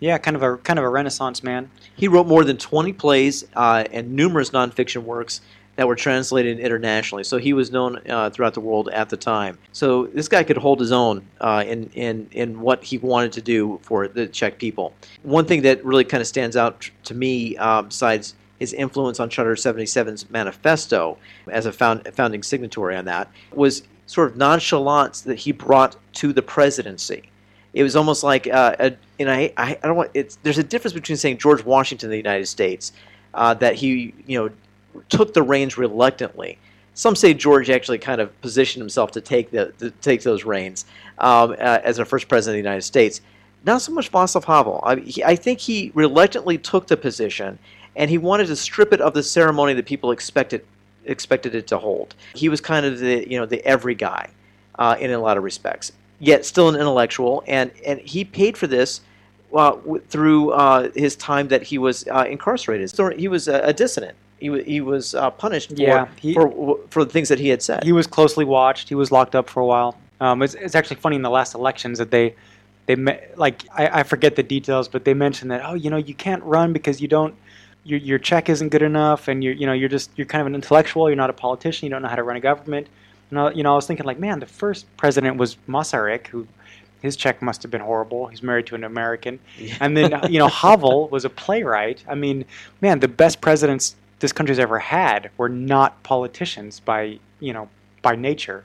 yeah, 0.00 0.18
kind 0.18 0.36
of 0.36 0.42
a 0.42 0.56
kind 0.58 0.78
of 0.78 0.84
a 0.84 0.88
Renaissance 0.88 1.42
man. 1.42 1.70
He 1.96 2.08
wrote 2.08 2.26
more 2.26 2.44
than 2.44 2.56
20 2.58 2.92
plays 2.92 3.44
uh, 3.54 3.84
and 3.90 4.12
numerous 4.12 4.50
nonfiction 4.50 5.02
works 5.02 5.40
that 5.76 5.86
were 5.86 5.94
translated 5.94 6.58
internationally. 6.58 7.22
So 7.22 7.36
he 7.36 7.52
was 7.52 7.70
known 7.70 8.00
uh, 8.08 8.30
throughout 8.30 8.54
the 8.54 8.60
world 8.60 8.88
at 8.88 9.10
the 9.10 9.16
time. 9.16 9.58
So 9.72 10.06
this 10.06 10.26
guy 10.26 10.42
could 10.42 10.56
hold 10.56 10.80
his 10.80 10.90
own 10.90 11.26
uh, 11.40 11.64
in, 11.66 11.90
in, 11.90 12.28
in 12.32 12.60
what 12.60 12.82
he 12.82 12.98
wanted 12.98 13.32
to 13.32 13.42
do 13.42 13.78
for 13.82 14.08
the 14.08 14.26
Czech 14.26 14.58
people. 14.58 14.94
One 15.22 15.44
thing 15.44 15.62
that 15.62 15.84
really 15.84 16.04
kind 16.04 16.20
of 16.20 16.26
stands 16.26 16.56
out 16.56 16.90
to 17.04 17.14
me, 17.14 17.56
uh, 17.58 17.82
besides 17.82 18.34
his 18.58 18.72
influence 18.72 19.20
on 19.20 19.28
Charter 19.28 19.54
77's 19.54 20.30
manifesto 20.30 21.18
as 21.48 21.66
a 21.66 21.72
found, 21.72 22.08
founding 22.14 22.42
signatory 22.42 22.96
on 22.96 23.04
that, 23.04 23.30
was 23.52 23.82
sort 24.06 24.30
of 24.30 24.36
nonchalance 24.36 25.20
that 25.22 25.38
he 25.38 25.52
brought 25.52 25.96
to 26.14 26.32
the 26.32 26.40
presidency 26.42 27.28
it 27.76 27.82
was 27.82 27.94
almost 27.94 28.24
like 28.24 28.46
uh, 28.48 28.74
a, 28.78 28.96
and 29.20 29.30
I, 29.30 29.52
I, 29.58 29.74
don't 29.82 29.96
want 29.96 30.10
it's 30.14 30.38
there's 30.42 30.56
a 30.56 30.62
difference 30.62 30.94
between 30.94 31.18
saying 31.18 31.36
George 31.36 31.62
Washington 31.62 32.08
of 32.08 32.10
the 32.12 32.16
United 32.16 32.46
States 32.46 32.90
uh, 33.34 33.52
that 33.54 33.74
he 33.74 34.14
you 34.26 34.38
know 34.38 35.00
took 35.10 35.34
the 35.34 35.42
reins 35.42 35.76
reluctantly. 35.76 36.58
Some 36.94 37.14
say 37.14 37.34
George 37.34 37.68
actually 37.68 37.98
kind 37.98 38.22
of 38.22 38.40
positioned 38.40 38.80
himself 38.80 39.10
to 39.12 39.20
take 39.20 39.50
the 39.50 39.72
to 39.78 39.90
take 39.90 40.22
those 40.22 40.42
reins 40.44 40.86
um, 41.18 41.50
uh, 41.52 41.80
as 41.84 41.98
our 41.98 42.06
first 42.06 42.28
president 42.28 42.58
of 42.58 42.62
the 42.62 42.66
United 42.66 42.82
States. 42.82 43.20
Not 43.66 43.82
so 43.82 43.92
much 43.92 44.10
Václav 44.10 44.44
Havel. 44.44 44.80
I, 44.82 44.96
he, 44.96 45.22
I 45.22 45.36
think 45.36 45.58
he 45.58 45.92
reluctantly 45.94 46.56
took 46.56 46.86
the 46.86 46.96
position, 46.96 47.58
and 47.94 48.08
he 48.08 48.16
wanted 48.16 48.46
to 48.46 48.56
strip 48.56 48.94
it 48.94 49.02
of 49.02 49.12
the 49.12 49.22
ceremony 49.22 49.74
that 49.74 49.84
people 49.84 50.12
expected 50.12 50.64
expected 51.04 51.54
it 51.54 51.66
to 51.66 51.76
hold. 51.76 52.14
He 52.34 52.48
was 52.48 52.62
kind 52.62 52.86
of 52.86 53.00
the 53.00 53.28
you 53.30 53.38
know 53.38 53.44
the 53.44 53.62
every 53.66 53.94
guy 53.94 54.30
uh, 54.78 54.96
in 54.98 55.10
a 55.10 55.18
lot 55.18 55.36
of 55.36 55.44
respects 55.44 55.92
yet 56.18 56.44
still 56.46 56.68
an 56.68 56.74
intellectual, 56.76 57.42
and, 57.46 57.70
and 57.86 58.00
he 58.00 58.24
paid 58.24 58.56
for 58.56 58.66
this 58.66 59.00
uh, 59.54 59.72
w- 59.72 60.02
through 60.08 60.50
uh, 60.50 60.90
his 60.94 61.16
time 61.16 61.48
that 61.48 61.62
he 61.62 61.78
was 61.78 62.06
uh, 62.08 62.24
incarcerated. 62.28 62.90
So 62.90 63.10
he 63.10 63.28
was 63.28 63.48
a, 63.48 63.60
a 63.60 63.72
dissident. 63.72 64.16
He, 64.38 64.50
wa 64.50 64.58
he 64.58 64.80
was 64.80 65.14
uh, 65.14 65.30
punished 65.30 65.70
for, 65.70 65.76
Yeah, 65.80 66.08
he- 66.20 66.34
for 66.34 66.78
for 66.90 67.04
the 67.04 67.10
things 67.10 67.28
that 67.28 67.38
he 67.38 67.48
had 67.48 67.62
said. 67.62 67.84
He 67.84 67.92
was 67.92 68.06
closely 68.06 68.44
watched. 68.44 68.88
He 68.88 68.94
was 68.94 69.10
locked 69.10 69.34
up 69.34 69.48
for 69.48 69.60
a 69.60 69.66
while. 69.66 69.96
Um, 70.20 70.42
it's, 70.42 70.54
it's 70.54 70.74
actually 70.74 70.96
funny 70.96 71.16
in 71.16 71.22
the 71.22 71.30
last 71.30 71.54
elections 71.54 71.98
that 71.98 72.10
they, 72.10 72.34
they 72.86 72.96
me- 72.96 73.18
like 73.36 73.64
I, 73.74 74.00
I 74.00 74.02
forget 74.02 74.36
the 74.36 74.42
details, 74.42 74.88
but 74.88 75.04
they 75.04 75.14
mentioned 75.14 75.50
that 75.50 75.62
oh 75.64 75.74
you 75.74 75.90
know 75.90 75.96
you 75.96 76.14
can't 76.14 76.42
run 76.42 76.72
because 76.72 77.00
you 77.00 77.08
don't 77.08 77.34
your 77.84 77.98
your 78.00 78.18
check 78.18 78.48
isn't 78.48 78.70
good 78.70 78.82
enough, 78.82 79.28
and 79.28 79.42
you're 79.44 79.54
you 79.54 79.66
know 79.66 79.72
you're 79.72 79.88
just 79.88 80.10
you're 80.16 80.26
kind 80.26 80.40
of 80.40 80.46
an 80.48 80.54
intellectual. 80.54 81.08
You're 81.08 81.16
not 81.16 81.30
a 81.30 81.34
politician. 81.34 81.86
You 81.86 81.90
don't 81.90 82.02
know 82.02 82.08
how 82.08 82.16
to 82.16 82.22
run 82.22 82.36
a 82.36 82.40
government. 82.40 82.88
And 83.30 83.38
I, 83.38 83.50
you 83.52 83.62
know 83.62 83.72
I 83.72 83.76
was 83.76 83.86
thinking 83.86 84.06
like 84.06 84.18
man, 84.18 84.40
the 84.40 84.46
first 84.46 84.86
president 84.96 85.36
was 85.36 85.56
Masaryk, 85.68 86.26
who 86.28 86.46
his 87.02 87.16
check 87.16 87.42
must 87.42 87.62
have 87.62 87.70
been 87.70 87.80
horrible. 87.80 88.26
He's 88.26 88.42
married 88.42 88.66
to 88.66 88.74
an 88.74 88.84
American, 88.84 89.38
and 89.80 89.96
then 89.96 90.20
you 90.30 90.38
know 90.38 90.48
Havel 90.62 91.08
was 91.08 91.24
a 91.24 91.30
playwright. 91.30 92.04
I 92.08 92.14
mean, 92.14 92.44
man, 92.80 93.00
the 93.00 93.08
best 93.08 93.40
presidents 93.40 93.96
this 94.18 94.32
country's 94.32 94.58
ever 94.58 94.78
had 94.78 95.30
were 95.36 95.48
not 95.48 96.02
politicians 96.02 96.80
by 96.80 97.18
you 97.40 97.52
know 97.52 97.68
by 98.02 98.16
nature. 98.16 98.64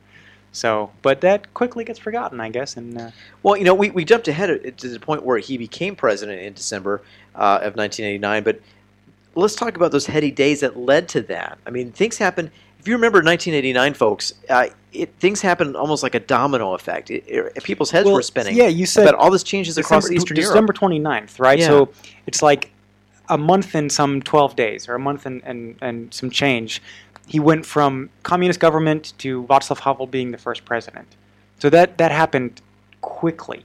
So, 0.53 0.91
but 1.01 1.21
that 1.21 1.53
quickly 1.53 1.85
gets 1.85 1.97
forgotten, 1.97 2.41
I 2.41 2.49
guess. 2.49 2.75
And 2.75 2.97
uh, 2.97 3.11
Well, 3.41 3.55
you 3.55 3.63
know, 3.63 3.73
we, 3.73 3.89
we 3.89 4.03
jumped 4.03 4.27
ahead 4.27 4.77
to 4.77 4.89
the 4.89 4.99
point 4.99 5.23
where 5.23 5.37
he 5.37 5.57
became 5.57 5.95
president 5.95 6.41
in 6.41 6.53
December 6.53 7.01
uh, 7.35 7.59
of 7.63 7.77
1989, 7.77 8.43
but 8.43 8.59
let's 9.35 9.55
talk 9.55 9.77
about 9.77 9.91
those 9.91 10.05
heady 10.05 10.29
days 10.29 10.59
that 10.59 10.77
led 10.77 11.07
to 11.09 11.21
that. 11.21 11.57
I 11.65 11.69
mean, 11.69 11.93
things 11.93 12.17
happened. 12.17 12.51
If 12.81 12.87
you 12.87 12.95
remember 12.95 13.17
1989, 13.17 13.93
folks, 13.93 14.33
uh, 14.49 14.65
it, 14.91 15.13
things 15.19 15.39
happened 15.39 15.75
almost 15.75 16.01
like 16.01 16.15
a 16.15 16.19
domino 16.19 16.73
effect. 16.73 17.11
It, 17.11 17.23
it- 17.27 17.63
people's 17.63 17.91
heads 17.91 18.05
Well, 18.05 18.15
were 18.15 18.23
spinning. 18.23 18.55
yeah, 18.55 18.65
you 18.69 18.87
said 18.87 19.03
about 19.07 19.19
all 19.19 19.29
this 19.29 19.43
changes 19.43 19.77
across 19.77 20.05
December, 20.05 20.17
Eastern 20.17 20.37
Europe. 20.37 20.51
December 20.53 20.73
29th, 20.73 21.39
right? 21.39 21.59
Yeah. 21.59 21.67
So 21.67 21.89
it's 22.25 22.41
like 22.41 22.71
a 23.29 23.37
month 23.37 23.75
and 23.75 23.91
some 23.91 24.19
12 24.23 24.55
days, 24.55 24.89
or 24.89 24.95
a 24.95 24.99
month 24.99 25.27
and, 25.27 25.43
and, 25.45 25.75
and 25.79 26.11
some 26.11 26.31
change. 26.31 26.81
He 27.27 27.39
went 27.39 27.67
from 27.67 28.09
communist 28.23 28.59
government 28.59 29.13
to 29.19 29.43
Václav 29.43 29.81
Havel 29.81 30.07
being 30.07 30.31
the 30.31 30.39
first 30.39 30.65
president. 30.65 31.07
So 31.59 31.69
that, 31.69 31.99
that 31.99 32.11
happened 32.11 32.61
quickly. 33.01 33.63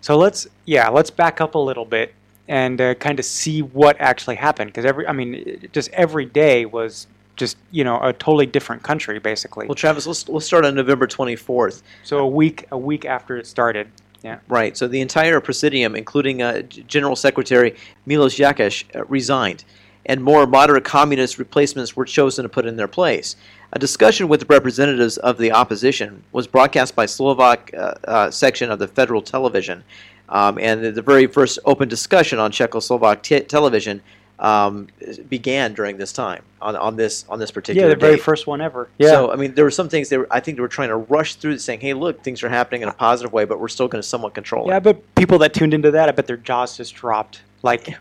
So 0.00 0.16
let's, 0.18 0.48
yeah, 0.64 0.88
let's 0.88 1.10
back 1.10 1.40
up 1.40 1.54
a 1.54 1.58
little 1.60 1.84
bit 1.84 2.12
and 2.48 2.80
uh, 2.80 2.94
kind 2.96 3.20
of 3.20 3.24
see 3.24 3.62
what 3.62 3.96
actually 4.00 4.34
happened. 4.34 4.70
Because 4.70 4.84
every, 4.84 5.06
I 5.06 5.12
mean, 5.12 5.68
just 5.72 5.90
every 5.92 6.26
day 6.26 6.66
was 6.66 7.06
just, 7.38 7.56
you 7.70 7.84
know, 7.84 7.98
a 8.00 8.12
totally 8.12 8.46
different 8.46 8.82
country, 8.82 9.18
basically. 9.18 9.66
Well, 9.66 9.74
Travis, 9.74 10.06
let's, 10.06 10.28
let's 10.28 10.46
start 10.46 10.64
on 10.64 10.74
November 10.74 11.06
24th. 11.06 11.82
So 12.02 12.18
a 12.18 12.28
week, 12.28 12.66
a 12.70 12.78
week 12.78 13.04
after 13.04 13.36
it 13.36 13.46
started. 13.46 13.90
Yeah. 14.22 14.40
Right. 14.48 14.76
So 14.76 14.88
the 14.88 15.00
entire 15.00 15.40
presidium, 15.40 15.94
including 15.94 16.42
uh, 16.42 16.62
General 16.62 17.14
Secretary 17.14 17.76
Milos 18.04 18.36
Jakeš, 18.36 18.84
uh, 18.94 19.04
resigned, 19.04 19.64
and 20.06 20.22
more 20.22 20.46
moderate 20.46 20.84
communist 20.84 21.38
replacements 21.38 21.94
were 21.94 22.04
chosen 22.04 22.42
to 22.42 22.48
put 22.48 22.66
in 22.66 22.76
their 22.76 22.88
place. 22.88 23.36
A 23.72 23.78
discussion 23.78 24.28
with 24.28 24.40
the 24.40 24.46
representatives 24.46 25.18
of 25.18 25.38
the 25.38 25.52
opposition 25.52 26.24
was 26.32 26.46
broadcast 26.46 26.96
by 26.96 27.06
Slovak 27.06 27.72
uh, 27.74 27.94
uh, 28.04 28.30
section 28.30 28.70
of 28.70 28.78
the 28.78 28.88
federal 28.88 29.22
television, 29.22 29.84
um, 30.30 30.58
and 30.58 30.82
the 30.82 31.02
very 31.02 31.26
first 31.26 31.58
open 31.64 31.88
discussion 31.88 32.38
on 32.38 32.50
Czechoslovak 32.50 33.22
te- 33.22 33.40
television 33.40 34.02
um, 34.40 34.86
began 35.28 35.74
during 35.74 35.96
this 35.96 36.12
time 36.12 36.42
on, 36.62 36.76
on 36.76 36.96
this 36.96 37.24
on 37.28 37.38
this 37.40 37.50
particular 37.50 37.88
Yeah, 37.88 37.94
the 37.94 38.00
very 38.00 38.14
date. 38.16 38.22
first 38.22 38.46
one 38.46 38.60
ever. 38.60 38.88
Yeah. 38.98 39.08
So 39.10 39.32
I 39.32 39.36
mean, 39.36 39.54
there 39.54 39.64
were 39.64 39.70
some 39.70 39.88
things 39.88 40.08
they 40.08 40.18
were, 40.18 40.28
I 40.30 40.40
think 40.40 40.56
they 40.56 40.60
were 40.62 40.68
trying 40.68 40.90
to 40.90 40.96
rush 40.96 41.34
through, 41.34 41.58
saying, 41.58 41.80
"Hey, 41.80 41.92
look, 41.94 42.22
things 42.22 42.42
are 42.44 42.48
happening 42.48 42.82
in 42.82 42.88
a 42.88 42.92
positive 42.92 43.32
way, 43.32 43.44
but 43.44 43.58
we're 43.58 43.68
still 43.68 43.88
going 43.88 44.00
to 44.02 44.08
somewhat 44.08 44.34
control 44.34 44.66
Yeah, 44.66 44.72
it." 44.72 44.76
Yeah, 44.76 44.80
but 44.80 45.14
people 45.16 45.38
that 45.38 45.54
tuned 45.54 45.74
into 45.74 45.90
that, 45.90 46.08
I 46.08 46.12
bet 46.12 46.26
their 46.26 46.36
jaws 46.36 46.76
just 46.76 46.94
dropped. 46.94 47.42
Like, 47.62 47.84
because 47.86 47.96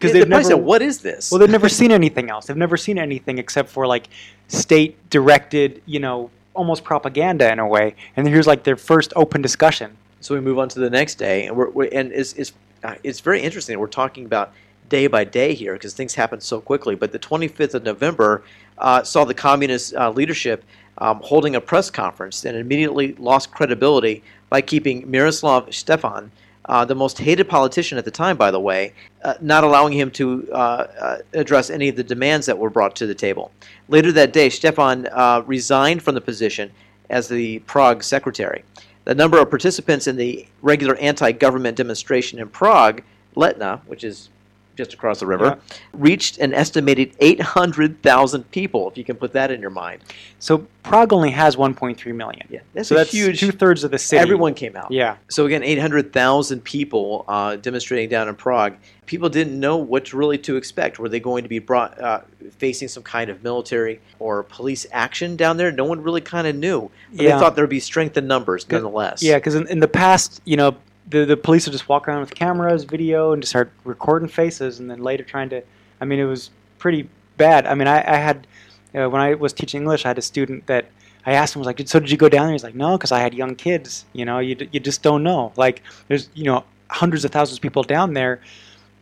Yeah, 0.00 0.12
they've 0.12 0.12
they 0.24 0.28
never. 0.30 0.42
said, 0.44 0.54
"What 0.54 0.80
is 0.80 1.00
this?" 1.00 1.30
well, 1.30 1.38
they've 1.38 1.50
never 1.50 1.68
seen 1.68 1.92
anything 1.92 2.30
else. 2.30 2.46
They've 2.46 2.56
never 2.56 2.78
seen 2.78 2.96
anything 2.98 3.36
except 3.38 3.68
for 3.68 3.86
like 3.86 4.08
state-directed, 4.48 5.82
you 5.86 6.00
know, 6.00 6.30
almost 6.54 6.84
propaganda 6.84 7.50
in 7.52 7.58
a 7.58 7.66
way. 7.66 7.94
And 8.16 8.26
here's 8.26 8.46
like 8.46 8.62
their 8.64 8.76
first 8.76 9.12
open 9.16 9.42
discussion. 9.42 9.96
So 10.20 10.34
we 10.34 10.40
move 10.40 10.58
on 10.58 10.68
to 10.70 10.78
the 10.80 10.90
next 10.90 11.16
day, 11.16 11.46
and 11.46 11.56
we're, 11.56 11.70
we're 11.70 11.88
and 11.92 12.12
it's 12.12 12.32
it's, 12.34 12.52
uh, 12.84 12.94
it's 13.02 13.20
very 13.20 13.40
interesting. 13.42 13.78
We're 13.78 13.86
talking 13.88 14.24
about 14.24 14.52
day 14.92 15.06
by 15.06 15.24
day 15.24 15.54
here 15.54 15.72
because 15.72 15.94
things 15.94 16.14
happen 16.14 16.38
so 16.38 16.60
quickly. 16.60 16.94
But 16.94 17.12
the 17.12 17.18
25th 17.18 17.72
of 17.72 17.82
November 17.82 18.44
uh, 18.76 19.02
saw 19.02 19.24
the 19.24 19.32
communist 19.32 19.94
uh, 19.94 20.10
leadership 20.10 20.62
um, 20.98 21.18
holding 21.24 21.56
a 21.56 21.62
press 21.62 21.90
conference 21.90 22.44
and 22.44 22.58
immediately 22.58 23.14
lost 23.14 23.50
credibility 23.50 24.22
by 24.50 24.60
keeping 24.60 25.10
Miroslav 25.10 25.74
Stefan, 25.74 26.30
uh, 26.66 26.84
the 26.84 26.94
most 26.94 27.18
hated 27.18 27.48
politician 27.48 27.96
at 27.96 28.04
the 28.04 28.10
time, 28.10 28.36
by 28.36 28.50
the 28.50 28.60
way, 28.60 28.92
uh, 29.24 29.32
not 29.40 29.64
allowing 29.64 29.94
him 29.94 30.10
to 30.10 30.46
uh, 30.52 30.56
uh 30.56 31.18
address 31.32 31.70
any 31.70 31.88
of 31.88 31.96
the 31.96 32.04
demands 32.04 32.44
that 32.46 32.58
were 32.58 32.70
brought 32.70 32.94
to 32.96 33.06
the 33.06 33.14
table. 33.14 33.50
Later 33.88 34.12
that 34.12 34.34
day, 34.34 34.50
Stefan 34.50 35.08
uh, 35.10 35.42
resigned 35.46 36.02
from 36.02 36.14
the 36.14 36.20
position 36.20 36.70
as 37.08 37.28
the 37.28 37.60
Prague 37.60 38.04
secretary. 38.04 38.62
The 39.04 39.14
number 39.14 39.38
of 39.40 39.48
participants 39.48 40.06
in 40.06 40.16
the 40.16 40.46
regular 40.60 40.96
anti 40.96 41.32
government 41.32 41.78
demonstration 41.78 42.38
in 42.38 42.48
Prague, 42.50 43.02
Letna, 43.34 43.80
which 43.86 44.04
is 44.04 44.28
just 44.76 44.94
across 44.94 45.20
the 45.20 45.26
river, 45.26 45.44
yeah. 45.44 45.76
reached 45.92 46.38
an 46.38 46.54
estimated 46.54 47.14
800,000 47.20 48.50
people, 48.50 48.88
if 48.88 48.96
you 48.96 49.04
can 49.04 49.16
put 49.16 49.32
that 49.32 49.50
in 49.50 49.60
your 49.60 49.70
mind. 49.70 50.02
So 50.38 50.66
Prague 50.82 51.12
only 51.12 51.30
has 51.30 51.56
1.3 51.56 52.14
million. 52.14 52.46
Yeah, 52.50 52.60
that's 52.74 52.88
so 52.88 52.94
that's 52.94 53.12
huge. 53.12 53.38
Two 53.38 53.52
thirds 53.52 53.84
of 53.84 53.90
the 53.90 53.98
city. 53.98 54.20
Everyone 54.20 54.54
came 54.54 54.76
out. 54.76 54.90
Yeah. 54.90 55.16
So 55.28 55.46
again, 55.46 55.62
800,000 55.62 56.64
people 56.64 57.24
uh, 57.28 57.56
demonstrating 57.56 58.08
down 58.08 58.28
in 58.28 58.34
Prague. 58.34 58.76
People 59.06 59.28
didn't 59.28 59.58
know 59.58 59.76
what 59.76 60.12
really 60.12 60.38
to 60.38 60.56
expect. 60.56 60.98
Were 60.98 61.08
they 61.08 61.20
going 61.20 61.42
to 61.42 61.48
be 61.48 61.58
brought 61.58 62.00
uh, 62.00 62.20
facing 62.52 62.88
some 62.88 63.02
kind 63.02 63.30
of 63.30 63.42
military 63.42 64.00
or 64.18 64.42
police 64.42 64.86
action 64.90 65.36
down 65.36 65.56
there? 65.56 65.70
No 65.70 65.84
one 65.84 66.02
really 66.02 66.20
kind 66.20 66.46
of 66.46 66.56
knew. 66.56 66.90
But 67.12 67.22
yeah. 67.22 67.34
they 67.34 67.40
thought 67.40 67.54
there 67.54 67.64
would 67.64 67.70
be 67.70 67.80
strength 67.80 68.16
in 68.16 68.26
numbers, 68.26 68.68
nonetheless. 68.68 69.22
Yeah, 69.22 69.36
because 69.36 69.54
in, 69.54 69.68
in 69.68 69.80
the 69.80 69.88
past, 69.88 70.40
you 70.44 70.56
know, 70.56 70.76
the 71.12 71.24
the 71.24 71.36
police 71.36 71.66
would 71.66 71.72
just 71.72 71.88
walk 71.88 72.08
around 72.08 72.20
with 72.20 72.34
cameras, 72.34 72.84
video, 72.84 73.32
and 73.32 73.42
just 73.42 73.50
start 73.50 73.70
recording 73.84 74.28
faces, 74.28 74.80
and 74.80 74.90
then 74.90 75.02
later 75.02 75.22
trying 75.22 75.50
to. 75.50 75.62
I 76.00 76.04
mean, 76.04 76.18
it 76.18 76.24
was 76.24 76.50
pretty 76.78 77.08
bad. 77.36 77.66
I 77.66 77.74
mean, 77.74 77.86
I, 77.86 77.98
I 77.98 78.16
had 78.16 78.46
uh, 78.94 79.08
when 79.08 79.20
I 79.20 79.34
was 79.34 79.52
teaching 79.52 79.82
English, 79.82 80.04
I 80.04 80.08
had 80.08 80.18
a 80.18 80.22
student 80.22 80.66
that 80.66 80.86
I 81.24 81.34
asked 81.34 81.54
him, 81.54 81.60
was 81.60 81.66
like, 81.66 81.80
"So 81.86 82.00
did 82.00 82.10
you 82.10 82.16
go 82.16 82.28
down 82.28 82.46
there?" 82.46 82.52
He's 82.52 82.64
like, 82.64 82.74
"No, 82.74 82.96
because 82.96 83.12
I 83.12 83.20
had 83.20 83.34
young 83.34 83.54
kids. 83.54 84.04
You 84.12 84.24
know, 84.24 84.38
you 84.38 84.56
you 84.72 84.80
just 84.80 85.02
don't 85.02 85.22
know. 85.22 85.52
Like, 85.56 85.82
there's 86.08 86.28
you 86.34 86.44
know 86.44 86.64
hundreds 86.88 87.24
of 87.24 87.30
thousands 87.30 87.58
of 87.58 87.62
people 87.62 87.82
down 87.82 88.14
there, 88.14 88.40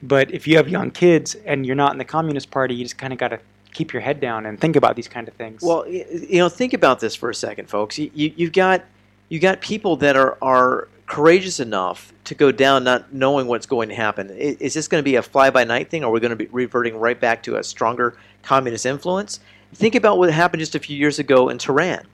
but 0.02 0.31
if 0.31 0.47
you 0.47 0.57
have 0.57 0.69
young 0.69 0.90
kids 0.90 1.37
and 1.47 1.64
you're 1.64 1.76
not 1.76 1.93
in 1.93 1.99
the 1.99 2.05
Communist 2.05 2.50
Party, 2.50 2.75
you 2.75 2.85
just 2.85 2.99
kind 2.99 3.12
of 3.12 3.19
got 3.19 3.29
to." 3.29 3.40
keep 3.73 3.93
your 3.93 4.02
head 4.02 4.19
down 4.19 4.47
and 4.47 4.61
think 4.61 4.75
about 4.75 4.97
these 4.97 5.07
kind 5.07 5.29
of 5.29 5.35
things. 5.35 5.62
Well, 5.62 5.87
you 5.87 6.38
know, 6.38 6.49
think 6.49 6.73
about 6.73 6.99
this 6.99 7.14
for 7.14 7.31
a 7.31 7.35
second, 7.37 7.69
folks. 7.69 7.97
You, 7.99 8.11
you, 8.14 8.33
you've 8.35 8.52
got 8.52 8.85
you 9.29 9.38
got 9.38 9.61
people 9.61 9.97
that 9.97 10.17
are 10.17 10.37
are 10.43 10.88
courageous 11.11 11.59
enough 11.59 12.12
to 12.23 12.37
go 12.37 12.52
down 12.52 12.85
not 12.85 13.12
knowing 13.12 13.49
what's 13.49 13.67
going 13.67 13.88
to 13.88 13.95
happen. 13.97 14.31
Is 14.31 14.75
this 14.75 14.87
going 14.87 15.02
to 15.02 15.05
be 15.05 15.17
a 15.17 15.23
fly 15.23 15.50
by 15.50 15.64
night 15.64 15.90
thing, 15.90 16.05
or 16.05 16.07
are 16.07 16.11
we 16.12 16.21
going 16.21 16.31
to 16.31 16.37
be 16.37 16.47
reverting 16.52 16.97
right 16.97 17.19
back 17.19 17.43
to 17.43 17.57
a 17.57 17.64
stronger 17.64 18.17
communist 18.45 18.87
influence? 18.87 19.40
Think 19.75 19.97
about 19.97 20.19
what 20.19 20.33
happened 20.33 20.61
just 20.61 20.76
a 20.76 20.79
few 20.79 20.97
years 20.97 21.19
ago 21.19 21.49
in 21.49 21.59
Tehran. 21.59 22.07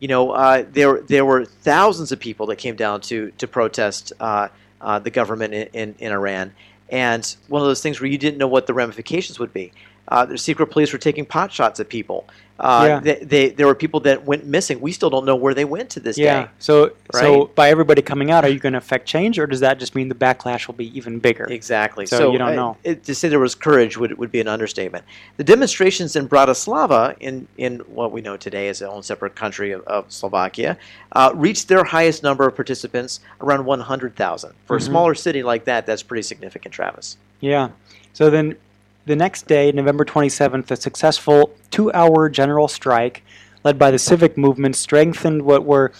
You 0.00 0.08
know, 0.08 0.32
uh, 0.32 0.66
there 0.70 1.00
there 1.00 1.24
were 1.24 1.46
thousands 1.46 2.12
of 2.12 2.20
people 2.20 2.44
that 2.48 2.56
came 2.56 2.76
down 2.76 3.00
to 3.02 3.32
to 3.38 3.48
protest 3.48 4.12
uh, 4.20 4.48
uh, 4.82 4.98
the 4.98 5.10
government 5.10 5.54
in, 5.54 5.68
in, 5.72 5.94
in 5.98 6.12
Iran, 6.12 6.52
and 6.90 7.36
one 7.48 7.62
of 7.62 7.68
those 7.68 7.80
things 7.80 8.02
where 8.02 8.10
you 8.10 8.18
didn't 8.18 8.36
know 8.36 8.48
what 8.48 8.66
the 8.66 8.74
ramifications 8.74 9.38
would 9.38 9.54
be. 9.54 9.72
Uh, 10.12 10.26
the 10.26 10.36
secret 10.36 10.66
police 10.66 10.92
were 10.92 10.98
taking 10.98 11.24
pot 11.24 11.50
shots 11.50 11.80
at 11.80 11.88
people. 11.88 12.28
Uh, 12.60 12.84
yeah. 12.86 13.00
they, 13.00 13.24
they, 13.24 13.48
there 13.48 13.66
were 13.66 13.74
people 13.74 13.98
that 14.00 14.26
went 14.26 14.44
missing. 14.44 14.78
We 14.78 14.92
still 14.92 15.08
don't 15.08 15.24
know 15.24 15.34
where 15.34 15.54
they 15.54 15.64
went 15.64 15.88
to 15.90 16.00
this 16.00 16.18
yeah. 16.18 16.42
day. 16.42 16.50
So, 16.58 16.82
right? 16.84 16.94
so 17.14 17.46
by 17.54 17.70
everybody 17.70 18.02
coming 18.02 18.30
out, 18.30 18.44
are 18.44 18.50
you 18.50 18.58
going 18.58 18.74
to 18.74 18.78
affect 18.78 19.06
change, 19.08 19.38
or 19.38 19.46
does 19.46 19.60
that 19.60 19.78
just 19.78 19.94
mean 19.94 20.10
the 20.10 20.14
backlash 20.14 20.66
will 20.66 20.74
be 20.74 20.94
even 20.94 21.18
bigger? 21.18 21.46
Exactly. 21.46 22.04
So, 22.04 22.18
so 22.18 22.32
you 22.32 22.36
don't 22.36 22.54
know. 22.54 22.76
It, 22.84 23.04
to 23.04 23.14
say 23.14 23.30
there 23.30 23.40
was 23.40 23.54
courage 23.54 23.96
would, 23.96 24.18
would 24.18 24.30
be 24.30 24.38
an 24.42 24.48
understatement. 24.48 25.06
The 25.38 25.44
demonstrations 25.44 26.14
in 26.14 26.28
Bratislava, 26.28 27.16
in, 27.18 27.48
in 27.56 27.78
what 27.78 28.12
we 28.12 28.20
know 28.20 28.36
today 28.36 28.68
as 28.68 28.82
a 28.82 28.90
own 28.90 29.02
separate 29.02 29.34
country 29.34 29.72
of, 29.72 29.80
of 29.84 30.12
Slovakia, 30.12 30.76
uh, 31.12 31.32
reached 31.34 31.68
their 31.68 31.84
highest 31.84 32.22
number 32.22 32.46
of 32.46 32.54
participants, 32.54 33.20
around 33.40 33.64
100,000. 33.64 34.52
For 34.66 34.76
mm-hmm. 34.76 34.76
a 34.76 34.84
smaller 34.84 35.14
city 35.14 35.42
like 35.42 35.64
that, 35.64 35.86
that's 35.86 36.02
pretty 36.02 36.22
significant, 36.22 36.74
Travis. 36.74 37.16
Yeah. 37.40 37.70
So 38.12 38.28
then 38.28 38.56
the 39.04 39.16
next 39.16 39.46
day, 39.46 39.72
November 39.72 40.04
27th, 40.04 40.70
a 40.70 40.76
successful 40.76 41.54
two 41.70 41.92
hour 41.92 42.28
general 42.28 42.68
strike 42.68 43.22
led 43.64 43.78
by 43.78 43.90
the 43.90 43.98
civic 43.98 44.36
movement 44.36 44.76
strengthened 44.76 45.42
what 45.42 45.64
were 45.64 45.92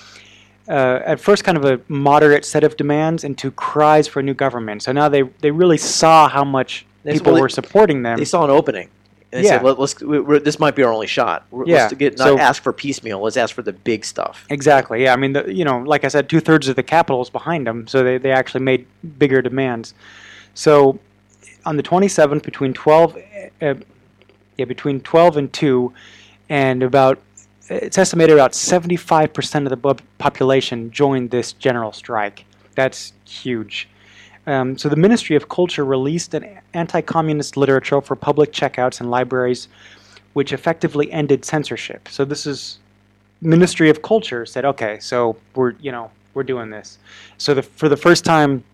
uh, 0.69 1.01
at 1.05 1.21
first 1.21 1.45
kind 1.45 1.57
of 1.59 1.65
a 1.65 1.81
moderate 1.89 2.45
set 2.45 2.65
of 2.65 2.77
demands 2.77 3.25
into 3.25 3.51
cries 3.51 4.07
for 4.07 4.21
a 4.21 4.23
new 4.23 4.35
government. 4.35 4.83
So 4.83 4.93
now 4.93 5.09
they, 5.09 5.23
they 5.41 5.51
really 5.51 5.77
saw 5.77 6.29
how 6.29 6.45
much 6.45 6.87
people 7.05 7.39
were 7.39 7.49
supporting 7.49 8.03
them. 8.03 8.17
They 8.19 8.25
saw 8.25 8.45
an 8.45 8.51
opening. 8.51 8.89
And 9.33 9.43
they 9.43 9.49
yeah. 9.49 9.57
said, 9.57 9.65
Let, 9.65 9.79
us 9.79 9.95
this 10.45 10.59
might 10.61 10.77
be 10.77 10.83
our 10.83 10.93
only 10.93 11.07
shot. 11.07 11.47
Yeah. 11.67 11.83
Let's 11.83 11.95
get, 11.95 12.19
not 12.19 12.25
so, 12.25 12.39
ask 12.39 12.63
for 12.63 12.73
piecemeal. 12.73 13.21
Let's 13.21 13.37
ask 13.37 13.55
for 13.55 13.63
the 13.63 13.73
big 13.73 14.05
stuff. 14.05 14.45
Exactly. 14.51 15.03
Yeah. 15.03 15.15
I 15.15 15.17
mean, 15.17 15.33
the, 15.33 15.53
you 15.53 15.65
know, 15.65 15.79
like 15.79 16.05
I 16.05 16.09
said, 16.09 16.29
two 16.29 16.41
thirds 16.41 16.69
of 16.69 16.77
the 16.77 16.83
capital 16.83 17.23
is 17.23 17.31
behind 17.31 17.67
them, 17.67 17.87
so 17.87 18.05
they, 18.05 18.19
they 18.19 18.31
actually 18.31 18.63
made 18.63 18.87
bigger 19.19 19.43
demands. 19.43 19.95
So 20.55 21.01
on 21.65 21.77
the 21.77 21.83
27th 21.83 22.43
between 22.43 22.73
12 22.73 23.17
uh, 23.63 23.75
yeah 24.57 24.65
between 24.65 25.01
12 25.01 25.37
and 25.37 25.53
2 25.53 25.93
and 26.49 26.83
about 26.83 27.19
it's 27.69 27.97
estimated 27.97 28.35
about 28.35 28.53
75% 28.53 29.71
of 29.71 29.83
the 29.83 30.03
population 30.19 30.91
joined 30.91 31.31
this 31.31 31.53
general 31.53 31.93
strike. 31.93 32.45
That's 32.75 33.13
huge. 33.25 33.89
Um, 34.47 34.77
so 34.77 34.89
the 34.89 34.97
ministry 34.97 35.37
of 35.37 35.49
culture 35.49 35.85
released 35.85 36.35
an 36.35 36.59
anti-communist 36.75 37.57
literature 37.57 38.01
for 38.01 38.17
public 38.17 38.53
checkouts 38.53 39.01
in 39.01 39.09
libraries 39.09 39.69
which 40.33 40.53
effectively 40.53 41.13
ended 41.13 41.45
censorship. 41.45 42.09
So 42.09 42.25
this 42.25 42.47
is 42.47 42.79
ministry 43.41 43.91
of 43.91 44.03
culture 44.03 44.47
said 44.47 44.65
okay 44.65 45.01
so 45.01 45.37
we're 45.57 45.73
you 45.81 45.93
know 45.93 46.11
we're 46.35 46.43
doing 46.43 46.71
this. 46.71 46.99
So 47.39 47.55
the, 47.55 47.63
for 47.63 47.89
the 47.89 47.97
first 47.97 48.25
time 48.25 48.65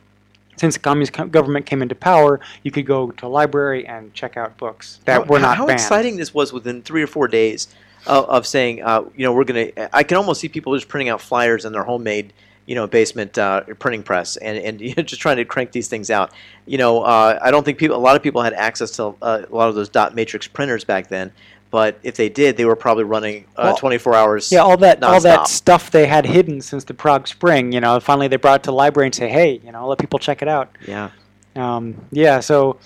since 0.58 0.74
the 0.74 0.80
communist 0.80 1.12
government 1.30 1.66
came 1.66 1.82
into 1.82 1.94
power, 1.94 2.40
you 2.62 2.70
could 2.70 2.86
go 2.86 3.10
to 3.10 3.26
a 3.26 3.28
library 3.28 3.86
and 3.86 4.12
check 4.14 4.36
out 4.36 4.56
books 4.56 5.00
that 5.04 5.22
how, 5.22 5.24
were 5.24 5.38
not 5.38 5.56
how 5.56 5.66
banned. 5.66 5.78
exciting 5.78 6.16
this 6.16 6.34
was 6.34 6.52
within 6.52 6.82
three 6.82 7.02
or 7.02 7.06
four 7.06 7.28
days 7.28 7.68
of, 8.06 8.24
of 8.26 8.46
saying, 8.46 8.82
uh, 8.82 9.04
you 9.16 9.24
know, 9.24 9.32
we're 9.32 9.44
going 9.44 9.72
to. 9.72 9.96
I 9.96 10.02
can 10.02 10.16
almost 10.16 10.40
see 10.40 10.48
people 10.48 10.74
just 10.74 10.88
printing 10.88 11.08
out 11.08 11.20
flyers 11.20 11.64
in 11.64 11.72
their 11.72 11.84
homemade, 11.84 12.32
you 12.68 12.74
know, 12.74 12.86
basement 12.86 13.38
uh, 13.38 13.62
printing 13.78 14.02
press 14.02 14.36
and 14.36 14.58
and 14.58 14.80
you 14.82 14.94
know, 14.94 15.02
just 15.02 15.20
trying 15.20 15.38
to 15.38 15.44
crank 15.44 15.72
these 15.72 15.88
things 15.88 16.10
out. 16.10 16.32
You 16.66 16.78
know, 16.78 17.02
uh, 17.02 17.38
I 17.42 17.50
don't 17.50 17.64
think 17.64 17.78
people. 17.78 17.96
A 17.96 17.98
lot 17.98 18.14
of 18.14 18.22
people 18.22 18.42
had 18.42 18.52
access 18.52 18.92
to 18.92 19.14
uh, 19.22 19.42
a 19.50 19.54
lot 19.54 19.68
of 19.68 19.74
those 19.74 19.88
dot 19.88 20.14
matrix 20.14 20.46
printers 20.46 20.84
back 20.84 21.08
then. 21.08 21.32
But 21.70 21.98
if 22.02 22.16
they 22.16 22.30
did, 22.30 22.56
they 22.56 22.64
were 22.64 22.76
probably 22.76 23.04
running 23.04 23.44
uh, 23.56 23.64
well, 23.64 23.76
24 23.76 24.14
hours. 24.14 24.52
Yeah, 24.52 24.60
all 24.60 24.76
that 24.78 25.02
all 25.02 25.20
that 25.20 25.48
stuff 25.48 25.90
they 25.90 26.06
had 26.06 26.24
hidden 26.24 26.60
since 26.60 26.84
the 26.84 26.94
Prague 26.94 27.26
Spring. 27.26 27.72
You 27.72 27.80
know, 27.80 27.98
finally 28.00 28.28
they 28.28 28.36
brought 28.36 28.60
it 28.60 28.62
to 28.64 28.70
the 28.70 28.76
library 28.76 29.06
and 29.06 29.14
say, 29.14 29.28
"Hey, 29.28 29.60
you 29.64 29.72
know, 29.72 29.88
let 29.88 29.98
people 29.98 30.18
check 30.18 30.42
it 30.42 30.48
out." 30.48 30.70
Yeah. 30.86 31.10
Um, 31.56 32.06
yeah. 32.10 32.40
So, 32.40 32.78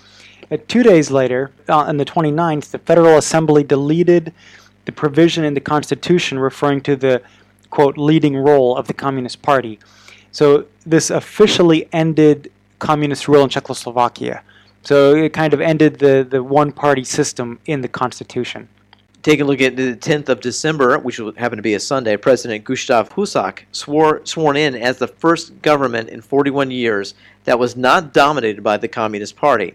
uh, 0.49 0.57
two 0.67 0.83
days 0.83 1.11
later, 1.11 1.51
uh, 1.69 1.77
on 1.77 1.97
the 1.97 2.05
29th, 2.05 2.71
the 2.71 2.79
Federal 2.79 3.17
Assembly 3.17 3.63
deleted 3.63 4.33
the 4.85 4.91
provision 4.91 5.43
in 5.43 5.53
the 5.53 5.61
Constitution 5.61 6.39
referring 6.39 6.81
to 6.81 6.95
the 6.95 7.21
quote 7.73 7.97
leading 7.97 8.37
role 8.37 8.77
of 8.77 8.85
the 8.85 8.93
Communist 8.93 9.41
Party. 9.41 9.79
So 10.31 10.65
this 10.85 11.09
officially 11.09 11.89
ended 11.91 12.51
communist 12.77 13.27
rule 13.27 13.43
in 13.43 13.49
Czechoslovakia. 13.49 14.43
So 14.83 15.15
it 15.15 15.33
kind 15.33 15.53
of 15.55 15.59
ended 15.59 15.97
the, 15.97 16.27
the 16.29 16.43
one 16.43 16.71
party 16.71 17.03
system 17.03 17.59
in 17.65 17.81
the 17.81 17.87
Constitution. 17.87 18.69
Take 19.23 19.39
a 19.39 19.43
look 19.43 19.59
at 19.59 19.75
the 19.75 19.95
10th 19.95 20.29
of 20.29 20.39
December, 20.39 20.99
which 20.99 21.17
happened 21.17 21.59
to 21.59 21.69
be 21.71 21.73
a 21.73 21.79
Sunday. 21.79 22.15
President 22.15 22.63
Gustav 22.63 23.09
Husak 23.15 23.63
swore 23.71 24.21
sworn 24.23 24.55
in 24.55 24.75
as 24.75 24.97
the 24.97 25.07
first 25.07 25.59
government 25.63 26.09
in 26.09 26.21
41 26.21 26.69
years 26.69 27.15
that 27.45 27.57
was 27.57 27.75
not 27.75 28.13
dominated 28.13 28.61
by 28.61 28.77
the 28.77 28.87
Communist 28.87 29.35
Party. 29.35 29.73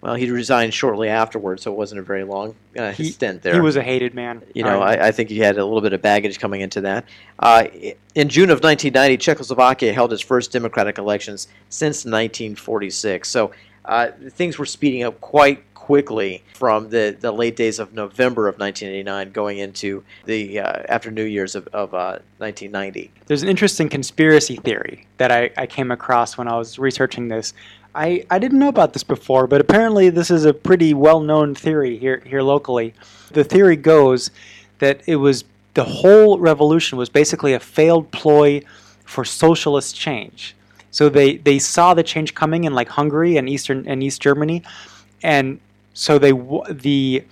Well, 0.00 0.14
he 0.14 0.30
resigned 0.30 0.72
shortly 0.74 1.08
afterwards, 1.08 1.62
so 1.62 1.72
it 1.72 1.76
wasn't 1.76 1.98
a 2.00 2.04
very 2.04 2.22
long 2.22 2.54
uh, 2.76 2.92
he, 2.92 3.04
stint 3.04 3.42
there. 3.42 3.54
He 3.54 3.60
was 3.60 3.74
a 3.74 3.82
hated 3.82 4.14
man. 4.14 4.42
You 4.54 4.62
know, 4.62 4.80
I, 4.80 5.08
I, 5.08 5.10
think 5.10 5.28
he 5.28 5.38
had 5.38 5.58
a 5.58 5.64
little 5.64 5.80
bit 5.80 5.92
of 5.92 6.00
baggage 6.00 6.38
coming 6.38 6.60
into 6.60 6.80
that. 6.82 7.04
Uh, 7.40 7.64
in 8.14 8.28
June 8.28 8.50
of 8.50 8.62
1990, 8.62 9.16
Czechoslovakia 9.16 9.92
held 9.92 10.12
its 10.12 10.22
first 10.22 10.52
democratic 10.52 10.98
elections 10.98 11.48
since 11.68 12.04
1946. 12.04 13.28
So 13.28 13.50
uh, 13.86 14.10
things 14.30 14.56
were 14.56 14.66
speeding 14.66 15.02
up 15.02 15.20
quite 15.20 15.64
quickly 15.88 16.44
from 16.52 16.90
the, 16.90 17.16
the 17.18 17.32
late 17.32 17.56
days 17.56 17.78
of 17.78 17.94
November 17.94 18.46
of 18.46 18.58
1989 18.58 19.32
going 19.32 19.56
into 19.56 20.04
the 20.26 20.60
uh, 20.60 20.82
after 20.86 21.10
New 21.10 21.24
Year's 21.24 21.54
of, 21.54 21.66
of 21.68 21.94
uh, 21.94 22.20
1990. 22.36 23.10
There's 23.24 23.42
an 23.42 23.48
interesting 23.48 23.88
conspiracy 23.88 24.56
theory 24.56 25.06
that 25.16 25.32
I, 25.32 25.50
I 25.56 25.66
came 25.66 25.90
across 25.90 26.36
when 26.36 26.46
I 26.46 26.58
was 26.58 26.78
researching 26.78 27.28
this. 27.28 27.54
I, 27.98 28.24
I 28.30 28.38
didn't 28.38 28.60
know 28.60 28.68
about 28.68 28.92
this 28.92 29.02
before, 29.02 29.48
but 29.48 29.60
apparently 29.60 30.08
this 30.08 30.30
is 30.30 30.44
a 30.44 30.54
pretty 30.54 30.94
well 30.94 31.18
known 31.18 31.56
theory 31.56 31.98
here, 31.98 32.22
here 32.24 32.42
locally. 32.42 32.94
The 33.32 33.42
theory 33.42 33.74
goes 33.74 34.30
that 34.78 35.02
it 35.06 35.16
was 35.16 35.42
the 35.74 35.82
whole 35.82 36.38
revolution 36.38 36.96
was 36.96 37.08
basically 37.08 37.54
a 37.54 37.58
failed 37.58 38.12
ploy 38.12 38.62
for 39.04 39.24
socialist 39.24 39.96
change. 39.96 40.54
So 40.92 41.08
they, 41.08 41.38
they 41.38 41.58
saw 41.58 41.92
the 41.92 42.04
change 42.04 42.36
coming 42.36 42.62
in 42.62 42.72
like 42.72 42.88
Hungary 42.88 43.36
and 43.36 43.48
Eastern 43.48 43.86
and 43.88 44.00
East 44.00 44.22
Germany, 44.22 44.62
and 45.24 45.58
so 45.92 46.20
they 46.20 46.32
the 46.70 47.24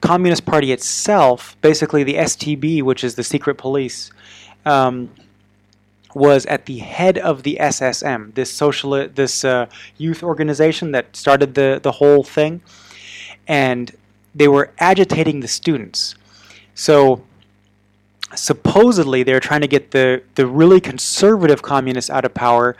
Communist 0.00 0.44
Party 0.44 0.72
itself, 0.72 1.56
basically 1.60 2.02
the 2.02 2.14
STB, 2.14 2.82
which 2.82 3.04
is 3.04 3.14
the 3.14 3.22
secret 3.22 3.54
police, 3.54 4.10
um, 4.66 5.10
was 6.14 6.46
at 6.46 6.66
the 6.66 6.78
head 6.78 7.18
of 7.18 7.42
the 7.42 7.58
SSM, 7.60 8.34
this 8.34 8.52
social, 8.52 9.08
this 9.08 9.44
uh, 9.44 9.66
youth 9.96 10.22
organization 10.22 10.92
that 10.92 11.14
started 11.16 11.54
the 11.54 11.80
the 11.82 11.92
whole 11.92 12.22
thing, 12.22 12.60
and 13.46 13.92
they 14.34 14.48
were 14.48 14.70
agitating 14.78 15.40
the 15.40 15.48
students. 15.48 16.14
So 16.74 17.22
supposedly 18.34 19.22
they're 19.22 19.40
trying 19.40 19.62
to 19.62 19.68
get 19.68 19.90
the 19.90 20.22
the 20.34 20.46
really 20.46 20.80
conservative 20.80 21.62
communists 21.62 22.10
out 22.10 22.24
of 22.24 22.34
power 22.34 22.76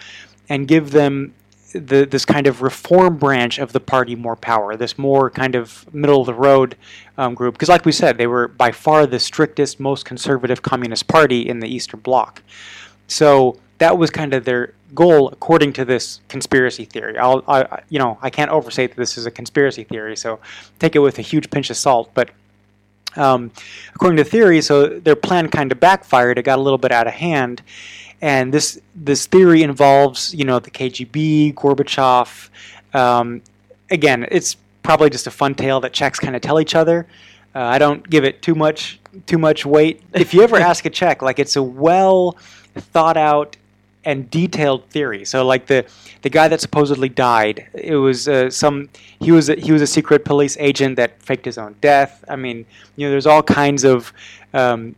and 0.49 0.67
give 0.67 0.93
them 0.93 1.35
the, 1.73 2.07
this 2.07 2.25
kind 2.25 2.47
of 2.47 2.63
reform 2.63 3.17
branch 3.19 3.59
of 3.59 3.73
the 3.73 3.81
party 3.81 4.15
more 4.15 4.37
power, 4.37 4.77
this 4.77 4.97
more 4.97 5.31
kind 5.31 5.55
of 5.55 5.93
middle 5.93 6.21
of 6.21 6.27
the 6.27 6.35
road 6.35 6.77
um, 7.17 7.35
group. 7.35 7.55
Because, 7.55 7.69
like 7.69 7.85
we 7.85 7.93
said, 7.93 8.19
they 8.19 8.27
were 8.27 8.49
by 8.49 8.73
far 8.73 9.07
the 9.07 9.21
strictest, 9.21 9.79
most 9.79 10.05
conservative 10.05 10.63
communist 10.63 11.09
party 11.09 11.47
in 11.47 11.61
the 11.61 11.69
Eastern 11.69 12.01
Bloc. 12.01 12.43
So 13.09 13.59
that 13.79 13.99
was 13.99 14.11
kind 14.11 14.35
of 14.35 14.45
their 14.45 14.75
goal, 14.95 15.29
according 15.29 15.73
to 15.75 15.85
this 15.85 16.21
conspiracy 16.29 16.85
theory. 16.85 17.19
I'll, 17.19 17.43
I, 17.49 17.83
you 17.89 17.99
know, 17.99 18.19
I 18.23 18.31
can't 18.31 18.51
overstate 18.51 18.91
that 18.91 18.97
this 18.97 19.19
is 19.19 19.27
a 19.27 19.31
conspiracy 19.31 19.85
theory, 19.85 20.17
so 20.17 20.39
take 20.79 20.95
it 20.95 21.01
with 21.01 21.19
a 21.19 21.23
huge 21.23 21.51
pinch 21.51 21.71
of 21.71 21.77
salt. 21.77 22.11
But 22.15 22.31
um, 23.17 23.51
according 23.95 24.17
to 24.19 24.25
the 24.25 24.31
theory, 24.31 24.61
so 24.61 24.87
their 24.87 25.17
plan 25.17 25.49
kind 25.49 25.73
of 25.73 25.81
backfired. 25.81 26.39
It 26.39 26.43
got 26.43 26.59
a 26.59 26.63
little 26.63 26.79
bit 26.79 26.93
out 26.93 27.07
of 27.07 27.15
hand, 27.15 27.63
and 28.21 28.53
this 28.53 28.81
this 28.95 29.27
theory 29.27 29.63
involves 29.63 30.35
you 30.35 30.45
know 30.45 30.59
the 30.59 30.71
KGB, 30.71 31.55
Gorbachev. 31.55 32.49
Um, 32.95 33.43
again, 33.91 34.27
it's 34.31 34.57
probably 34.83 35.11
just 35.11 35.27
a 35.27 35.31
fun 35.31 35.55
tale 35.55 35.81
that 35.81 35.93
Czechs 35.93 36.19
kind 36.19 36.37
of 36.37 36.43
tell 36.43 36.61
each 36.61 36.75
other. 36.75 37.07
Uh, 37.55 37.61
I 37.61 37.79
don't 37.79 38.09
give 38.09 38.25
it 38.25 38.43
too 38.43 38.55
much 38.55 39.01
too 39.27 39.39
much 39.39 39.67
weight. 39.67 40.03
If 40.15 40.35
you 40.35 40.43
ever 40.43 40.57
ask 40.57 40.85
a 40.85 40.91
Czech, 40.91 41.23
like 41.23 41.39
it's 41.39 41.57
a 41.57 41.63
well 41.63 42.37
thought 42.75 43.17
out 43.17 43.57
and 44.05 44.31
detailed 44.31 44.89
theory. 44.89 45.25
So 45.25 45.45
like 45.45 45.67
the 45.67 45.87
the 46.23 46.31
guy 46.31 46.49
that 46.49 46.61
supposedly 46.61 47.09
died, 47.09 47.69
it 47.75 47.97
was 47.97 48.29
uh, 48.29 48.51
some 48.51 48.89
he 49.21 49.33
was 49.33 49.49
a, 49.49 49.57
he 49.57 49.73
was 49.73 49.83
a 49.83 49.87
secret 49.87 50.25
police 50.25 50.57
agent 50.59 50.97
that 50.97 51.23
faked 51.23 51.45
his 51.45 51.59
own 51.59 51.77
death. 51.81 52.25
I 52.29 52.37
mean, 52.37 52.65
you 52.97 53.07
know, 53.07 53.11
there's 53.11 53.27
all 53.27 53.43
kinds 53.43 53.85
of 53.85 54.13
um, 54.55 54.95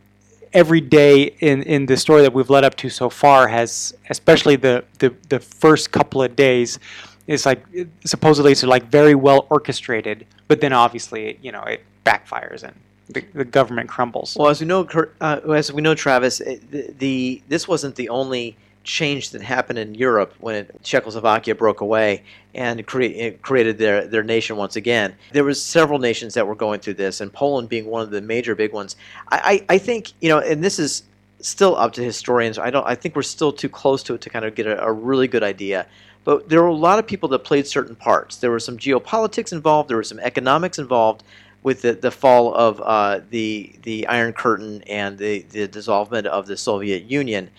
every 0.53 0.81
day 0.81 1.35
in 1.39 1.63
in 1.63 1.85
the 1.85 1.97
story 1.97 2.21
that 2.21 2.33
we've 2.33 2.49
led 2.49 2.63
up 2.63 2.75
to 2.75 2.89
so 2.89 3.09
far 3.09 3.47
has, 3.47 3.93
especially 4.09 4.55
the 4.55 4.83
the, 4.99 5.13
the 5.29 5.39
first 5.39 5.91
couple 5.91 6.23
of 6.23 6.35
days. 6.35 6.79
It's 7.27 7.45
like 7.45 7.63
supposedly 8.05 8.51
it's 8.51 8.63
like 8.63 8.85
very 8.85 9.15
well 9.15 9.45
orchestrated, 9.49 10.25
but 10.47 10.61
then 10.61 10.73
obviously 10.73 11.37
you 11.41 11.51
know 11.51 11.63
it 11.63 11.83
backfires 12.05 12.63
and 12.63 12.75
the, 13.13 13.25
the 13.33 13.45
government 13.45 13.89
crumbles. 13.89 14.35
Well, 14.39 14.49
as 14.49 14.59
we 14.61 14.67
know, 14.67 14.87
uh, 15.19 15.39
as 15.53 15.71
we 15.71 15.81
know, 15.81 15.95
Travis, 15.95 16.39
the, 16.39 16.93
the 16.97 17.41
this 17.47 17.67
wasn't 17.67 17.95
the 17.95 18.09
only 18.09 18.57
change 18.83 19.29
that 19.31 19.41
happened 19.41 19.77
in 19.77 19.93
Europe 19.93 20.33
when 20.39 20.67
Czechoslovakia 20.83 21.53
broke 21.53 21.81
away 21.81 22.23
and 22.55 22.85
cre- 22.87 23.29
created 23.41 23.77
their, 23.77 24.07
their 24.07 24.23
nation 24.23 24.57
once 24.57 24.75
again. 24.75 25.15
There 25.33 25.43
was 25.43 25.61
several 25.61 25.99
nations 25.99 26.33
that 26.33 26.47
were 26.47 26.55
going 26.55 26.79
through 26.79 26.95
this, 26.95 27.21
and 27.21 27.31
Poland 27.31 27.69
being 27.69 27.85
one 27.85 28.01
of 28.01 28.09
the 28.09 28.21
major 28.21 28.55
big 28.55 28.73
ones. 28.73 28.95
I, 29.29 29.63
I, 29.69 29.75
I 29.75 29.77
think 29.77 30.13
you 30.19 30.29
know, 30.29 30.39
and 30.39 30.63
this 30.63 30.79
is 30.79 31.03
still 31.39 31.75
up 31.75 31.93
to 31.93 32.03
historians. 32.03 32.57
I 32.57 32.69
don't. 32.69 32.85
I 32.85 32.95
think 32.95 33.15
we're 33.15 33.21
still 33.23 33.53
too 33.53 33.69
close 33.69 34.03
to 34.03 34.15
it 34.15 34.21
to 34.21 34.29
kind 34.29 34.45
of 34.45 34.55
get 34.55 34.67
a, 34.67 34.83
a 34.83 34.91
really 34.91 35.27
good 35.27 35.43
idea. 35.43 35.87
But 36.23 36.49
there 36.49 36.61
were 36.61 36.67
a 36.67 36.73
lot 36.73 36.99
of 36.99 37.07
people 37.07 37.29
that 37.29 37.39
played 37.39 37.65
certain 37.65 37.95
parts. 37.95 38.37
There 38.37 38.51
was 38.51 38.63
some 38.63 38.77
geopolitics 38.77 39.51
involved. 39.51 39.89
There 39.89 39.97
was 39.97 40.09
some 40.09 40.19
economics 40.19 40.77
involved 40.77 41.23
with 41.63 41.81
the, 41.81 41.93
the 41.93 42.11
fall 42.11 42.53
of 42.53 42.81
uh, 42.81 43.21
the 43.29 43.73
the 43.83 44.07
Iron 44.07 44.33
Curtain 44.33 44.83
and 44.83 45.17
the, 45.17 45.41
the 45.43 45.67
dissolvement 45.67 46.25
of 46.25 46.47
the 46.47 46.57
Soviet 46.57 47.03
Union 47.03 47.49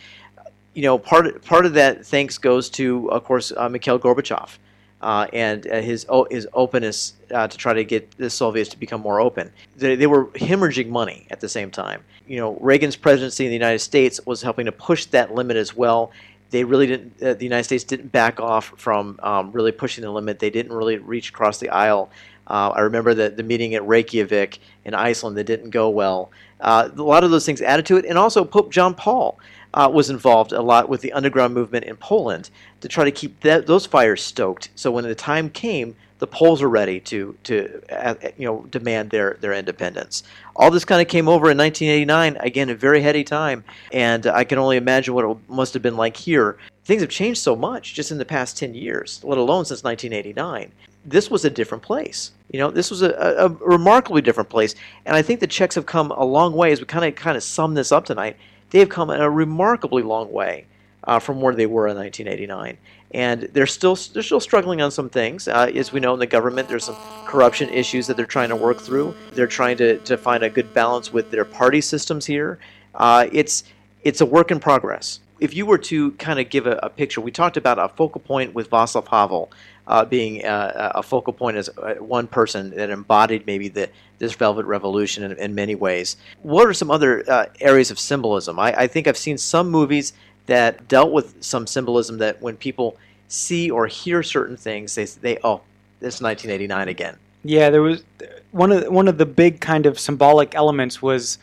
you 0.74 0.82
know, 0.82 0.98
part 0.98 1.44
part 1.44 1.66
of 1.66 1.74
that 1.74 2.06
thanks 2.06 2.38
goes 2.38 2.70
to, 2.70 3.10
of 3.10 3.24
course, 3.24 3.52
uh, 3.56 3.68
Mikhail 3.68 3.98
Gorbachev 3.98 4.56
uh, 5.00 5.26
and 5.32 5.66
uh, 5.66 5.80
his 5.80 6.06
his 6.30 6.48
openness 6.52 7.14
uh, 7.32 7.46
to 7.48 7.56
try 7.58 7.72
to 7.74 7.84
get 7.84 8.10
the 8.16 8.30
Soviets 8.30 8.70
to 8.70 8.78
become 8.78 9.00
more 9.00 9.20
open. 9.20 9.52
They, 9.76 9.96
they, 9.96 10.06
were 10.06 10.26
hemorrhaging 10.26 10.88
money 10.88 11.26
at 11.30 11.40
the 11.40 11.48
same 11.48 11.70
time. 11.70 12.02
You 12.26 12.38
know, 12.38 12.54
Reagan's 12.60 12.96
presidency 12.96 13.44
in 13.44 13.50
the 13.50 13.56
United 13.56 13.80
States 13.80 14.20
was 14.24 14.42
helping 14.42 14.66
to 14.66 14.72
push 14.72 15.06
that 15.06 15.34
limit 15.34 15.56
as 15.56 15.76
well. 15.76 16.12
They 16.50 16.64
really 16.64 16.86
didn't. 16.86 17.22
Uh, 17.22 17.34
the 17.34 17.44
United 17.44 17.64
States 17.64 17.84
didn't 17.84 18.12
back 18.12 18.40
off 18.40 18.72
from 18.76 19.18
um, 19.22 19.52
really 19.52 19.72
pushing 19.72 20.02
the 20.02 20.10
limit. 20.10 20.38
They 20.38 20.50
didn't 20.50 20.72
really 20.72 20.98
reach 20.98 21.30
across 21.30 21.58
the 21.58 21.70
aisle. 21.70 22.10
Uh, 22.46 22.70
I 22.70 22.80
remember 22.80 23.14
the, 23.14 23.30
the 23.30 23.42
meeting 23.42 23.74
at 23.74 23.86
Reykjavik 23.86 24.58
in 24.84 24.94
Iceland 24.94 25.36
that 25.36 25.44
didn't 25.44 25.70
go 25.70 25.88
well. 25.90 26.30
a 26.60 26.88
lot 26.96 27.24
of 27.24 27.30
those 27.30 27.46
things 27.46 27.62
added 27.62 27.86
to 27.86 27.96
it, 27.96 28.04
and 28.04 28.18
also 28.18 28.44
Pope 28.44 28.70
John 28.70 28.94
Paul 28.94 29.38
uh, 29.74 29.90
was 29.92 30.10
involved 30.10 30.52
a 30.52 30.60
lot 30.60 30.88
with 30.88 31.00
the 31.00 31.12
underground 31.12 31.54
movement 31.54 31.84
in 31.84 31.96
Poland 31.96 32.50
to 32.80 32.88
try 32.88 33.04
to 33.04 33.10
keep 33.10 33.40
that, 33.40 33.66
those 33.66 33.86
fires 33.86 34.22
stoked. 34.22 34.68
So 34.74 34.90
when 34.90 35.04
the 35.04 35.14
time 35.14 35.48
came, 35.50 35.96
the 36.18 36.26
Poles 36.28 36.62
were 36.62 36.68
ready 36.68 37.00
to 37.00 37.36
to 37.42 37.82
uh, 37.90 38.14
you 38.38 38.46
know 38.46 38.64
demand 38.70 39.10
their 39.10 39.38
their 39.40 39.52
independence. 39.52 40.22
All 40.54 40.70
this 40.70 40.84
kind 40.84 41.02
of 41.02 41.08
came 41.08 41.26
over 41.26 41.50
in 41.50 41.58
1989. 41.58 42.36
Again, 42.36 42.70
a 42.70 42.76
very 42.76 43.02
heady 43.02 43.24
time, 43.24 43.64
and 43.92 44.28
I 44.28 44.44
can 44.44 44.58
only 44.58 44.76
imagine 44.76 45.14
what 45.14 45.24
it 45.24 45.36
must 45.48 45.74
have 45.74 45.82
been 45.82 45.96
like 45.96 46.16
here. 46.16 46.58
Things 46.84 47.02
have 47.02 47.10
changed 47.10 47.40
so 47.40 47.56
much 47.56 47.94
just 47.94 48.12
in 48.12 48.18
the 48.18 48.24
past 48.24 48.56
10 48.56 48.74
years, 48.74 49.20
let 49.24 49.36
alone 49.36 49.64
since 49.64 49.82
1989. 49.82 50.70
This 51.04 51.30
was 51.30 51.44
a 51.44 51.50
different 51.50 51.82
place. 51.82 52.32
You 52.50 52.58
know, 52.58 52.70
this 52.70 52.90
was 52.90 53.02
a, 53.02 53.10
a, 53.10 53.48
remarkably 53.48 54.22
different 54.22 54.50
place, 54.50 54.74
and 55.06 55.16
I 55.16 55.22
think 55.22 55.40
the 55.40 55.46
Czechs 55.46 55.74
have 55.74 55.86
come 55.86 56.10
a 56.10 56.24
long 56.24 56.54
way. 56.54 56.70
As 56.70 56.80
we 56.80 56.86
kind 56.86 57.04
of 57.04 57.14
kind 57.14 57.36
of 57.36 57.42
sum 57.42 57.74
this 57.74 57.90
up 57.90 58.04
tonight, 58.04 58.36
they 58.70 58.78
have 58.78 58.88
come 58.88 59.10
a 59.10 59.28
remarkably 59.28 60.02
long 60.02 60.30
way 60.30 60.66
uh, 61.04 61.18
from 61.18 61.40
where 61.40 61.54
they 61.54 61.66
were 61.66 61.88
in 61.88 61.96
1989, 61.96 62.76
and 63.12 63.42
they're 63.52 63.66
still 63.66 63.96
they're 64.12 64.22
still 64.22 64.40
struggling 64.40 64.80
on 64.80 64.90
some 64.90 65.08
things. 65.08 65.48
Uh, 65.48 65.70
as 65.74 65.92
we 65.92 66.00
know 66.00 66.14
in 66.14 66.20
the 66.20 66.26
government, 66.26 66.68
there's 66.68 66.84
some 66.84 66.96
corruption 67.26 67.68
issues 67.70 68.06
that 68.06 68.16
they're 68.16 68.26
trying 68.26 68.50
to 68.50 68.56
work 68.56 68.80
through. 68.80 69.14
They're 69.32 69.46
trying 69.46 69.76
to, 69.78 69.98
to 69.98 70.16
find 70.16 70.42
a 70.42 70.50
good 70.50 70.72
balance 70.74 71.12
with 71.12 71.30
their 71.30 71.44
party 71.44 71.80
systems 71.80 72.26
here. 72.26 72.58
Uh, 72.94 73.28
it's 73.32 73.64
it's 74.04 74.20
a 74.20 74.26
work 74.26 74.50
in 74.50 74.60
progress. 74.60 75.20
If 75.40 75.54
you 75.54 75.66
were 75.66 75.78
to 75.78 76.12
kind 76.12 76.38
of 76.38 76.50
give 76.50 76.66
a, 76.66 76.78
a 76.82 76.88
picture, 76.88 77.20
we 77.20 77.32
talked 77.32 77.56
about 77.56 77.78
a 77.78 77.88
focal 77.88 78.20
point 78.20 78.54
with 78.54 78.70
Václav 78.70 79.08
Havel 79.08 79.50
uh, 79.86 80.04
being 80.04 80.44
uh, 80.44 80.92
a 80.94 81.02
focal 81.02 81.32
point 81.32 81.56
as 81.56 81.68
uh, 81.70 81.94
one 81.94 82.26
person 82.26 82.70
that 82.70 82.90
embodied 82.90 83.46
maybe 83.46 83.68
the, 83.68 83.88
this 84.18 84.34
Velvet 84.34 84.64
Revolution 84.64 85.24
in, 85.24 85.32
in 85.32 85.54
many 85.54 85.74
ways. 85.74 86.16
What 86.42 86.68
are 86.68 86.74
some 86.74 86.90
other 86.90 87.28
uh, 87.28 87.46
areas 87.60 87.90
of 87.90 87.98
symbolism? 87.98 88.58
I, 88.58 88.72
I, 88.82 88.86
think 88.86 89.06
I've 89.06 89.16
seen 89.16 89.38
some 89.38 89.70
movies 89.70 90.12
that 90.46 90.86
dealt 90.88 91.12
with 91.12 91.42
some 91.42 91.66
symbolism 91.66 92.18
that 92.18 92.40
when 92.40 92.56
people 92.56 92.96
see 93.28 93.70
or 93.70 93.86
hear 93.86 94.22
certain 94.22 94.56
things, 94.56 94.94
they, 94.94 95.04
they 95.04 95.38
oh, 95.42 95.60
this 96.00 96.20
1989 96.20 96.88
again. 96.88 97.16
Yeah, 97.44 97.70
there 97.70 97.82
was 97.82 98.04
one 98.52 98.70
of 98.70 98.86
one 98.86 99.08
of 99.08 99.18
the 99.18 99.26
big 99.26 99.60
kind 99.60 99.86
of 99.86 99.98
symbolic 99.98 100.54
elements 100.54 101.02
was 101.02 101.38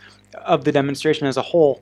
of 0.45 0.63
the 0.63 0.71
demonstration 0.71 1.28
as 1.28 1.36
a 1.36 1.41
whole 1.41 1.82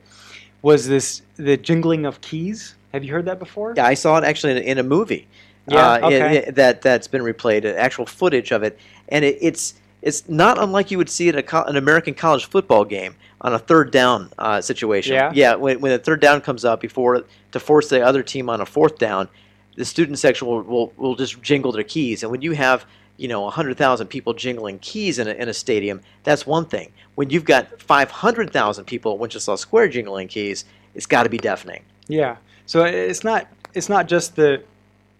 was 0.64 0.88
this 0.88 1.22
the 1.36 1.58
jingling 1.58 2.06
of 2.06 2.20
keys. 2.22 2.76
Have 2.94 3.04
you 3.04 3.14
heard 3.14 3.26
that 3.26 3.38
before? 3.38 3.74
Yeah, 3.76 3.86
I 3.86 3.94
saw 3.94 4.18
it 4.18 4.24
actually 4.24 4.54
in, 4.54 4.64
in 4.64 4.78
a 4.80 4.84
movie. 4.84 5.28
Yeah, 5.70 5.92
uh, 5.92 6.08
okay. 6.08 6.38
it, 6.38 6.48
it, 6.48 6.56
that 6.56 6.82
that's 6.82 7.08
been 7.08 7.22
replayed, 7.22 7.66
uh, 7.66 7.78
actual 7.78 8.06
footage 8.06 8.52
of 8.52 8.64
it, 8.64 8.80
and 9.10 9.26
it, 9.26 9.38
it's 9.42 9.76
it's 10.02 10.28
not 10.30 10.62
unlike 10.62 10.92
you 10.92 10.98
would 10.98 11.10
see 11.10 11.30
at 11.30 11.36
a 11.36 11.44
co- 11.44 11.64
an 11.64 11.76
American 11.76 12.14
college 12.14 12.46
football 12.46 12.86
game 12.86 13.16
on 13.42 13.54
a 13.54 13.60
third 13.60 13.92
down 13.92 14.30
uh, 14.38 14.62
situation. 14.62 15.14
Yeah, 15.14 15.32
yeah. 15.34 15.56
When 15.56 15.82
when 15.82 15.92
a 15.92 16.00
third 16.00 16.22
down 16.22 16.42
comes 16.42 16.64
up 16.64 16.80
before 16.80 17.26
to 17.52 17.60
force 17.60 17.90
the 17.90 18.02
other 18.02 18.24
team 18.24 18.50
on 18.50 18.62
a 18.62 18.66
fourth 18.66 18.98
down, 18.98 19.28
the 19.76 19.86
student 19.86 20.20
section 20.20 20.48
will 20.48 20.62
will, 20.62 20.94
will 20.96 21.16
just 21.16 21.42
jingle 21.42 21.72
their 21.72 21.84
keys, 21.84 22.24
and 22.24 22.32
when 22.32 22.42
you 22.42 22.54
have 22.54 22.86
you 23.18 23.28
know 23.28 23.42
100,000 23.42 24.08
people 24.08 24.34
jingling 24.34 24.80
keys 24.80 25.20
in 25.20 25.28
a, 25.28 25.32
in 25.32 25.50
a 25.50 25.54
stadium, 25.54 26.02
that's 26.24 26.46
one 26.46 26.66
thing. 26.66 26.92
When 27.16 27.32
you've 27.32 27.46
got 27.46 27.82
500,000 27.82 28.86
people 28.86 29.14
at 29.14 29.20
Wenceslas 29.20 29.60
Square 29.60 29.90
jingling 29.90 30.28
keys, 30.28 30.66
it's 30.94 31.08
got 31.08 31.24
to 31.24 31.30
be 31.30 31.40
deafening. 31.40 31.84
Yeah. 32.08 32.38
So 32.68 32.86
it's 32.86 33.24
not 33.24 33.48
it's 33.74 33.90
not 33.90 34.08
just 34.08 34.36
the 34.36 34.64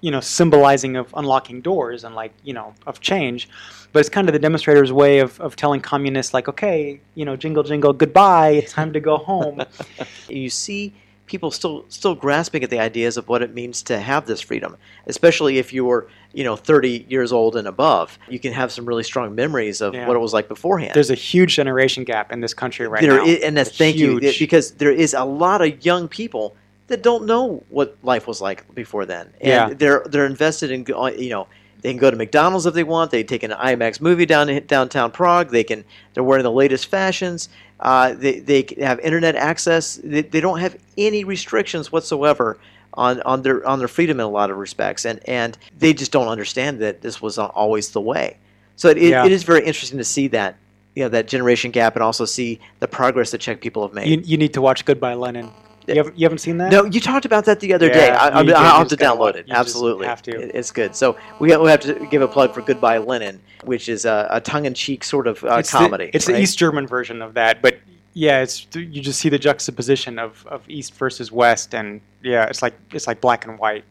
you 0.02 0.12
know 0.12 0.20
symbolizing 0.20 0.96
of 0.96 1.14
unlocking 1.18 1.62
doors 1.62 2.04
and 2.04 2.14
like 2.16 2.32
you 2.44 2.54
know 2.54 2.74
of 2.86 3.00
change 3.00 3.50
but 3.94 4.00
it's 4.00 4.10
kind 4.10 4.30
of 4.30 4.34
the 4.34 4.40
demonstrator's 4.40 4.92
way 4.94 5.20
of, 5.20 5.40
of 5.42 5.56
telling 5.56 5.82
communists 5.82 6.34
like 6.34 6.48
okay 6.48 7.00
you 7.16 7.26
know 7.26 7.36
jingle 7.36 7.64
jingle 7.64 7.94
goodbye 7.94 8.50
it's 8.50 8.74
time 8.74 8.94
to 8.94 9.00
go 9.00 9.18
home. 9.18 9.62
You 10.30 10.50
see 10.50 10.94
people 11.26 11.52
still 11.52 11.84
still 11.90 12.16
grasping 12.16 12.64
at 12.64 12.70
the 12.70 12.80
ideas 12.80 13.18
of 13.18 13.28
what 13.28 13.42
it 13.42 13.54
means 13.54 13.82
to 13.84 14.00
have 14.00 14.26
this 14.28 14.40
freedom 14.40 14.78
especially 15.08 15.58
if 15.58 15.74
you 15.74 15.84
were 15.84 16.08
you 16.34 16.44
know 16.44 16.56
30 16.56 17.06
years 17.10 17.32
old 17.34 17.56
and 17.56 17.68
above. 17.68 18.18
You 18.30 18.40
can 18.40 18.54
have 18.54 18.72
some 18.72 18.86
really 18.86 19.04
strong 19.04 19.34
memories 19.34 19.82
of 19.82 19.94
Yeah. 19.96 20.08
what 20.08 20.16
it 20.16 20.20
was 20.20 20.32
like 20.34 20.48
beforehand. 20.48 20.92
There's 20.94 21.10
a 21.10 21.16
huge 21.16 21.56
generation 21.56 22.04
gap 22.04 22.32
in 22.32 22.40
this 22.42 22.54
country 22.54 22.88
right 22.88 23.02
There 23.02 23.18
now. 23.18 23.24
i- 23.26 23.40
and 23.44 23.58
that's 23.58 23.70
It's 23.70 23.78
thank 23.78 23.98
you 23.98 24.20
because 24.20 24.72
there 24.74 24.92
is 24.92 25.14
a 25.16 25.26
lot 25.26 25.62
of 25.62 25.84
young 25.86 26.08
people 26.08 26.56
that 26.88 27.04
don't 27.04 27.26
know 27.26 27.64
what 27.70 27.98
life 28.04 28.28
was 28.28 28.42
like 28.42 28.74
before 28.74 29.06
then, 29.06 29.28
and 29.42 29.48
Yeah. 29.50 29.70
they're 29.74 30.04
they're 30.10 30.26
invested 30.26 30.72
in 30.72 30.86
you 30.88 31.30
know 31.30 31.48
They 31.82 31.92
can 31.92 32.00
go 32.00 32.10
to 32.10 32.18
McDonald's 32.18 32.66
if 32.66 32.74
they 32.74 32.84
want. 32.84 33.12
They 33.12 33.24
take 33.24 33.44
an 33.44 33.52
IMAX 33.52 34.02
movie 34.02 34.26
down 34.26 34.50
in 34.50 34.66
downtown 34.66 35.12
Prague. 35.12 35.52
They 35.52 35.64
can. 35.64 35.84
They're 36.14 36.24
wearing 36.24 36.44
the 36.44 36.52
latest 36.52 36.88
fashions. 36.88 37.50
Uh, 37.80 38.14
they 38.16 38.40
they 38.40 38.66
have 38.80 39.00
internet 39.02 39.36
access. 39.36 40.00
They, 40.04 40.22
they 40.24 40.40
don't 40.42 40.60
have 40.60 40.76
any 40.98 41.24
restrictions 41.24 41.92
whatsoever 41.92 42.58
on, 42.96 43.22
on 43.22 43.44
their 43.44 43.66
on 43.68 43.78
their 43.80 43.88
freedom 43.88 44.20
in 44.20 44.26
a 44.26 44.30
lot 44.30 44.50
of 44.50 44.58
respects, 44.58 45.06
and 45.06 45.20
and 45.30 45.56
they 45.78 45.94
just 45.94 46.12
don't 46.12 46.28
understand 46.28 46.80
that 46.80 47.02
this 47.02 47.22
was 47.22 47.38
always 47.38 47.92
the 47.92 48.02
way. 48.02 48.38
So 48.76 48.90
it, 48.90 48.98
Yeah. 48.98 49.26
it 49.26 49.32
is 49.32 49.44
very 49.44 49.64
interesting 49.64 50.00
to 50.00 50.04
see 50.04 50.28
that 50.30 50.56
you 50.96 51.04
know 51.04 51.10
that 51.10 51.28
generation 51.28 51.70
gap, 51.70 51.96
and 51.96 52.02
also 52.04 52.26
see 52.26 52.60
the 52.80 52.88
progress 52.88 53.30
that 53.32 53.38
Czech 53.42 53.62
people 53.62 53.84
have 53.84 53.94
made. 53.94 54.08
You, 54.08 54.22
you 54.26 54.38
need 54.38 54.54
to 54.56 54.62
watch 54.62 54.84
Goodbye 54.84 55.14
Lenin. 55.14 55.52
You 55.88 55.96
haven't, 55.96 56.20
you 56.20 56.26
haven't 56.26 56.40
seen 56.40 56.58
that? 56.58 56.72
No, 56.72 56.84
you 56.86 57.00
talked 57.00 57.26
about 57.26 57.46
that 57.46 57.60
the 57.62 57.74
other 57.74 57.88
Yeah, 57.88 57.94
day. 57.94 58.10
I, 58.12 58.28
I, 58.28 58.42
you- 58.42 58.50
you 58.50 58.54
I'll 58.56 58.80
have 58.80 58.88
to 58.90 58.98
download 58.98 59.36
it. 59.36 59.46
Absolutely, 59.50 60.06
have 60.06 60.22
to. 60.24 60.58
It's 60.58 60.72
good. 60.72 60.96
So 60.96 61.18
we 61.40 61.52
have, 61.52 61.62
we 61.62 61.70
have 61.70 61.80
to 61.82 62.06
give 62.08 62.22
a 62.22 62.28
plug 62.28 62.54
for 62.54 62.62
Goodbye 62.62 62.98
Lenin, 62.98 63.40
which 63.64 63.88
is 63.88 64.04
a, 64.06 64.28
a 64.30 64.42
tongue-in-cheek 64.42 65.04
sort 65.04 65.28
of 65.28 65.44
uh, 65.46 65.56
it's 65.60 65.72
comedy. 65.72 66.06
The, 66.08 66.16
it's 66.16 66.26
the? 66.26 66.38
East 66.40 66.58
German 66.58 66.88
version 66.88 67.22
of 67.22 67.34
that, 67.36 67.62
but 67.62 67.78
yeah, 68.14 68.42
it's 68.42 68.68
you 68.74 69.02
just 69.02 69.20
see 69.20 69.30
the 69.30 69.40
juxtaposition 69.40 70.20
of, 70.20 70.46
of 70.48 70.68
East 70.70 70.94
versus 70.96 71.32
West, 71.32 71.74
and 71.74 72.02
yeah, 72.22 72.46
it's 72.46 72.62
like 72.62 72.74
it's 72.92 73.08
like 73.08 73.22
black 73.22 73.46
and 73.48 73.58
white, 73.58 73.86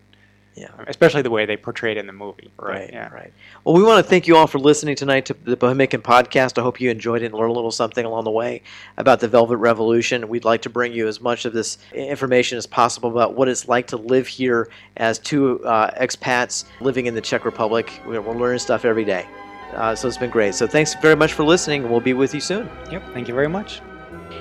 Yeah. 0.56 0.68
especially 0.86 1.20
the 1.20 1.30
way 1.30 1.44
they 1.44 1.56
portray 1.58 1.92
it 1.92 1.98
in 1.98 2.06
the 2.06 2.14
movie. 2.14 2.50
But, 2.56 2.66
Right, 2.66 2.90
yeah. 2.90 3.12
right. 3.12 3.30
Well, 3.62 3.74
we 3.74 3.82
want 3.82 4.02
to 4.02 4.08
thank 4.08 4.26
you 4.26 4.36
all 4.36 4.46
for 4.46 4.58
listening 4.58 4.96
tonight 4.96 5.26
to 5.26 5.34
the 5.44 5.56
Bohemican 5.56 6.00
Podcast. 6.00 6.56
I 6.58 6.62
hope 6.62 6.80
you 6.80 6.90
enjoyed 6.90 7.22
it 7.22 7.26
and 7.26 7.34
learned 7.34 7.50
a 7.50 7.54
little 7.54 7.70
something 7.70 8.06
along 8.06 8.24
the 8.24 8.30
way 8.30 8.62
about 8.96 9.20
the 9.20 9.28
Velvet 9.28 9.58
Revolution. 9.58 10.28
We'd 10.28 10.46
like 10.46 10.62
to 10.62 10.70
bring 10.70 10.94
you 10.94 11.08
as 11.08 11.20
much 11.20 11.44
of 11.44 11.52
this 11.52 11.76
information 11.92 12.56
as 12.56 12.66
possible 12.66 13.10
about 13.10 13.34
what 13.34 13.48
it's 13.48 13.68
like 13.68 13.86
to 13.88 13.98
live 13.98 14.26
here 14.26 14.68
as 14.96 15.18
two 15.18 15.62
uh, 15.64 15.90
expats 16.00 16.64
living 16.80 17.04
in 17.04 17.14
the 17.14 17.20
Czech 17.20 17.44
Republic. 17.44 18.00
We're, 18.06 18.22
we're 18.22 18.34
learning 18.34 18.60
stuff 18.60 18.86
every 18.86 19.04
day. 19.04 19.26
Uh, 19.74 19.94
so 19.94 20.08
it's 20.08 20.16
been 20.16 20.30
great. 20.30 20.54
So 20.54 20.66
thanks 20.66 20.94
very 20.94 21.16
much 21.16 21.34
for 21.34 21.44
listening, 21.44 21.90
we'll 21.90 22.00
be 22.00 22.14
with 22.14 22.32
you 22.32 22.40
soon. 22.40 22.68
Yep. 22.90 23.02
Thank 23.12 23.28
you 23.28 23.34
very 23.34 23.48
much. 23.48 23.82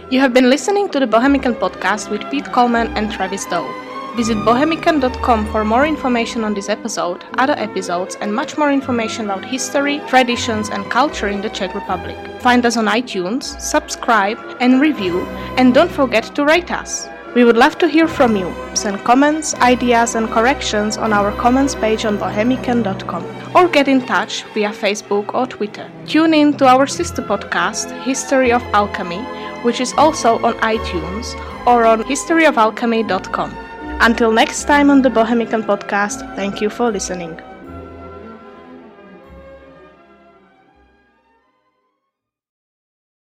You 0.09 0.19
have 0.21 0.33
been 0.33 0.49
listening 0.49 0.87
to 0.89 0.99
the 0.99 1.07
Bohemican 1.07 1.55
podcast 1.59 2.09
with 2.09 2.21
Pete 2.31 2.45
Collman 2.53 2.87
and 2.95 3.11
Travis 3.11 3.45
Dow. 3.45 3.65
Visit 4.15 4.37
bohemican.com 4.37 5.51
for 5.51 5.65
more 5.65 5.85
information 5.85 6.45
on 6.45 6.53
this 6.53 6.69
episode, 6.69 7.25
other 7.37 7.55
episodes, 7.57 8.15
and 8.21 8.33
much 8.33 8.57
more 8.57 8.71
information 8.71 9.25
about 9.25 9.43
history, 9.43 9.99
traditions, 10.07 10.69
and 10.69 10.89
culture 10.89 11.27
in 11.27 11.41
the 11.41 11.49
Czech 11.49 11.75
Republic. 11.75 12.15
Find 12.41 12.65
us 12.65 12.77
on 12.77 12.85
iTunes, 12.85 13.59
subscribe, 13.59 14.39
and 14.61 14.79
review, 14.79 15.25
and 15.57 15.73
don't 15.73 15.91
forget 15.91 16.33
to 16.35 16.45
rate 16.45 16.71
us. 16.71 17.09
We 17.35 17.43
would 17.43 17.57
love 17.57 17.77
to 17.79 17.89
hear 17.89 18.07
from 18.07 18.37
you. 18.37 18.53
Send 18.73 19.03
comments, 19.03 19.53
ideas, 19.55 20.15
and 20.15 20.29
corrections 20.29 20.95
on 20.95 21.11
our 21.11 21.33
comments 21.33 21.75
page 21.75 22.05
on 22.05 22.17
bohemican.com 22.17 23.25
or 23.53 23.67
get 23.67 23.89
in 23.89 24.05
touch 24.05 24.43
via 24.53 24.69
Facebook 24.69 25.33
or 25.33 25.45
Twitter. 25.45 25.91
Tune 26.07 26.33
in 26.33 26.55
to 26.55 26.65
our 26.65 26.87
sister 26.87 27.21
podcast, 27.21 27.91
History 28.03 28.53
of 28.53 28.63
Alchemy, 28.73 29.19
which 29.63 29.81
is 29.81 29.93
also 29.97 30.39
on 30.45 30.53
iTunes 30.59 31.35
or 31.67 31.85
on 31.85 32.03
historyofalchemy.com. 32.03 33.64
Until 34.01 34.31
next 34.31 34.65
time 34.65 34.89
on 34.89 35.01
the 35.01 35.09
Bohemican 35.09 35.63
podcast, 35.63 36.35
thank 36.35 36.61
you 36.61 36.69
for 36.69 36.91
listening. 36.91 37.39